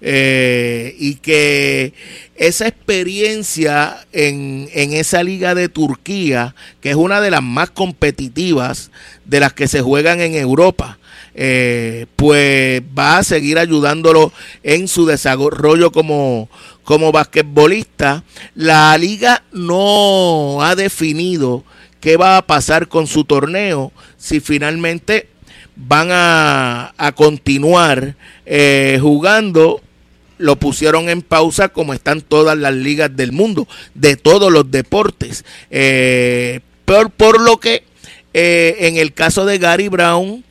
[0.00, 1.92] eh, y que
[2.36, 8.90] esa experiencia en, en, esa liga de Turquía, que es una de las más competitivas
[9.24, 10.98] de las que se juegan en Europa,
[11.40, 14.32] eh, pues va a seguir ayudándolo
[14.64, 16.48] en su desarrollo como,
[16.88, 18.24] como basquetbolista.
[18.54, 21.62] La liga no ha definido
[22.00, 25.28] qué va a pasar con su torneo, si finalmente
[25.76, 28.16] van a, a continuar
[28.46, 29.82] eh, jugando
[30.38, 35.44] lo pusieron en pausa como están todas las ligas del mundo, de todos los deportes.
[35.70, 37.82] Eh, por, por, lo que
[38.32, 40.42] eh, en el caso de Gary Brown,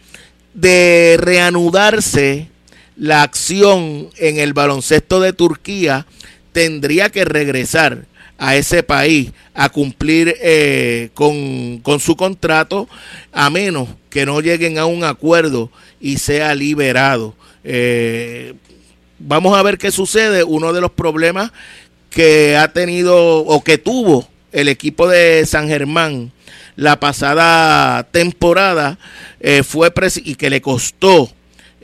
[0.53, 2.51] de reanudarse
[2.97, 6.05] la acción en el baloncesto de Turquía,
[6.51, 8.05] tendría que regresar
[8.37, 12.87] a ese país a cumplir eh, con, con, su contrato,
[13.31, 17.35] a menos que no lleguen a un acuerdo y sea liberado.
[17.63, 18.53] Eh,
[19.19, 20.43] vamos a ver qué sucede.
[20.43, 21.51] Uno de los problemas
[22.09, 26.31] que ha tenido o que tuvo el equipo de San Germán
[26.75, 28.97] la pasada temporada
[29.39, 29.91] eh, fue
[30.23, 31.29] y que le costó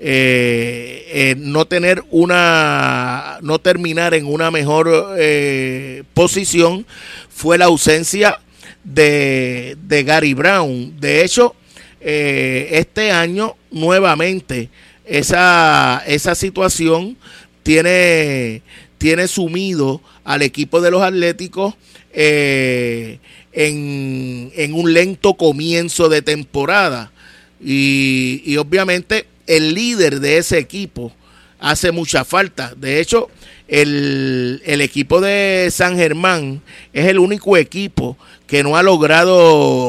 [0.05, 6.85] eh, eh, no tener una, no terminar en una mejor eh, posición
[7.29, 8.41] fue la ausencia
[8.83, 10.99] de, de Gary Brown.
[10.99, 11.55] De hecho,
[12.01, 14.69] este año nuevamente
[15.05, 17.15] esa, esa situación
[17.63, 18.61] tiene,
[18.97, 21.75] tiene sumido al equipo de los Atléticos
[22.11, 23.21] en,
[23.53, 27.13] en, un lento comienzo de temporada.
[27.61, 31.11] Y obviamente el líder de ese equipo
[31.59, 32.73] hace mucha falta.
[32.75, 33.29] De hecho,
[33.67, 38.17] el, el, equipo de San Germán es el único equipo
[38.47, 39.35] que no ha logrado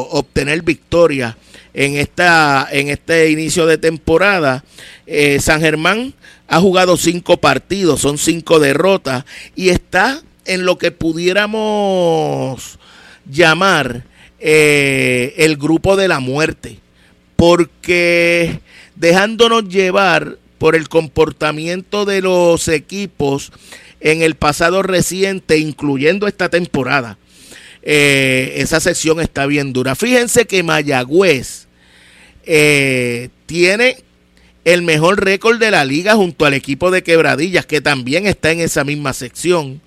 [0.09, 1.37] obtener victoria
[1.75, 4.65] en, esta, en este inicio de temporada.
[5.07, 6.15] Eh, San Germán
[6.49, 9.25] ha jugado cinco partidos, son cinco derrotas
[9.55, 12.79] y está en lo que pudiéramos
[13.29, 14.05] llamar
[14.39, 16.79] eh, el grupo de la muerte,
[17.37, 18.61] porque
[18.97, 23.53] dejándonos llevar por el comportamiento de los equipos
[24.01, 27.19] en el pasado reciente, incluyendo esta temporada.
[27.83, 29.95] Eh, esa sección está bien dura.
[29.95, 31.67] Fíjense que Mayagüez
[32.47, 33.97] eh, tiene
[34.65, 38.61] el mejor récord de la liga junto al equipo de Quebradillas, que también está en
[38.61, 39.83] esa misma sección.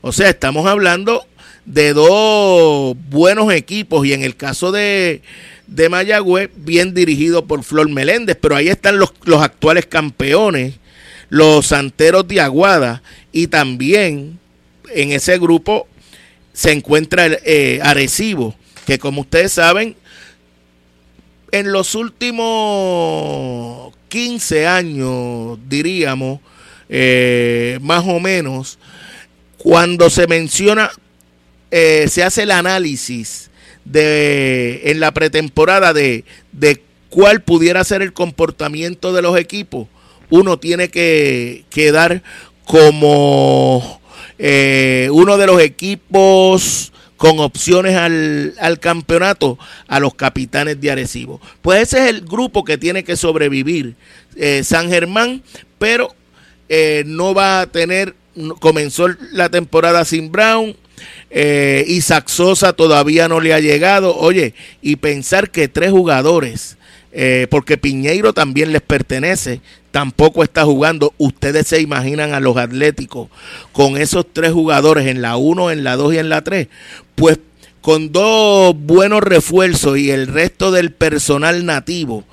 [0.00, 1.26] O sea, estamos hablando
[1.66, 5.22] de dos buenos equipos y en el caso de,
[5.66, 10.74] de Mayagüez, bien dirigido por Flor Meléndez, pero ahí están los, los actuales campeones,
[11.28, 13.02] los Santeros de Aguada,
[13.32, 14.38] y también
[14.94, 15.88] en ese grupo
[16.52, 18.54] se encuentra el eh, Arecibo,
[18.86, 19.96] que como ustedes saben,
[21.50, 26.40] en los últimos 15 años, diríamos,
[26.88, 28.78] eh, más o menos,
[29.56, 30.90] cuando se menciona,
[31.70, 33.50] eh, se hace el análisis
[33.84, 39.88] de en la pretemporada de, de cuál pudiera ser el comportamiento de los equipos,
[40.30, 42.22] uno tiene que quedar
[42.64, 44.00] como
[44.38, 51.40] eh, uno de los equipos con opciones al, al, campeonato a los capitanes de Arecibo.
[51.62, 53.94] Pues ese es el grupo que tiene que sobrevivir
[54.36, 55.42] eh, San Germán,
[55.78, 56.14] pero
[56.68, 58.14] eh, no va a tener,
[58.60, 60.76] comenzó la temporada sin Brown,
[61.36, 66.76] eh, Isaac Sosa todavía no le ha llegado, oye, y pensar que tres jugadores,
[67.10, 69.60] eh, porque Piñeiro también les pertenece,
[69.90, 71.12] tampoco está jugando.
[71.18, 73.30] Ustedes se imaginan a los Atléticos
[73.72, 76.68] con esos tres jugadores en la 1, en la 2 y en la 3.
[77.16, 77.40] Pues
[77.80, 82.24] con dos buenos refuerzos y el resto del personal nativo.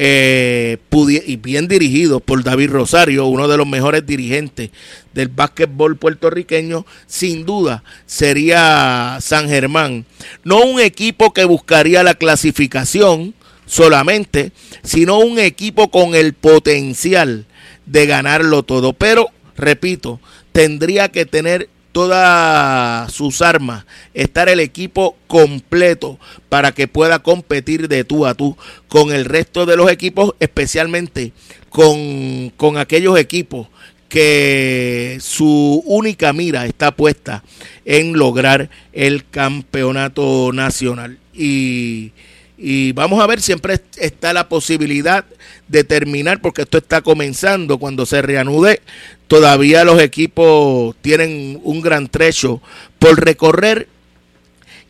[0.00, 0.78] Eh,
[1.26, 4.70] y bien dirigido por David Rosario, uno de los mejores dirigentes
[5.12, 10.06] del básquetbol puertorriqueño, sin duda sería San Germán.
[10.44, 13.34] No un equipo que buscaría la clasificación,
[13.66, 14.52] solamente,
[14.84, 17.46] sino un equipo con el potencial
[17.86, 18.92] de ganarlo todo.
[18.92, 20.20] Pero, repito,
[20.52, 21.68] tendría que tener
[21.98, 23.84] todas sus armas,
[24.14, 26.16] estar el equipo completo
[26.48, 31.32] para que pueda competir de tú a tú con el resto de los equipos, especialmente
[31.70, 33.66] con, con aquellos equipos
[34.08, 37.42] que su única mira está puesta
[37.84, 41.18] en lograr el campeonato nacional.
[41.34, 42.12] Y
[42.60, 45.24] y vamos a ver, siempre está la posibilidad
[45.68, 47.78] de terminar, porque esto está comenzando.
[47.78, 48.82] Cuando se reanude,
[49.28, 52.60] todavía los equipos tienen un gran trecho
[52.98, 53.88] por recorrer.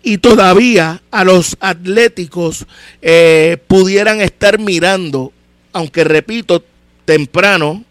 [0.03, 2.65] Y todavía a los atléticos
[3.03, 5.33] eh, pudieran estar mirando,
[5.75, 6.65] aunque repito,
[7.05, 7.85] temprano,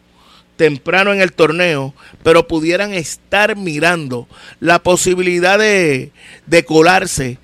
[0.56, 4.28] temprano en el torneo, pero pudieran estar mirando
[4.60, 6.12] la posibilidad de,
[6.48, 7.38] de colarse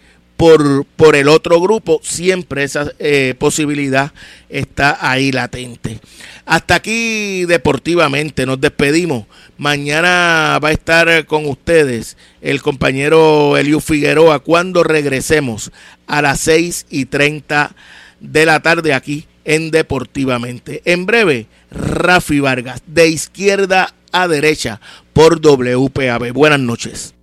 [0.44, 4.12] por, por el otro grupo, siempre esa eh, posibilidad
[4.50, 6.02] está ahí latente.
[6.46, 9.24] Hasta aquí deportivamente, nos despedimos.
[9.58, 15.72] Mañana va a estar con ustedes el compañero Eliu Figueroa cuando regresemos
[16.08, 17.74] a las 6 y 30
[18.20, 20.82] de la tarde aquí en Deportivamente.
[20.84, 24.82] En breve, Rafi Vargas, de izquierda a derecha
[25.14, 26.34] por WPAB.
[26.34, 27.14] Buenas noches.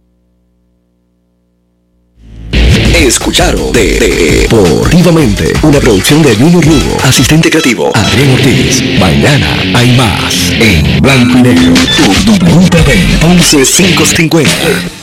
[3.00, 3.98] Escucharon de,
[4.42, 8.82] Deportivamente, una producción de Junior Lugo, asistente creativo Adrián Ortiz.
[8.98, 11.74] Mañana hay más en Blanco y Negro.
[11.96, 14.99] Tu WPB 11550.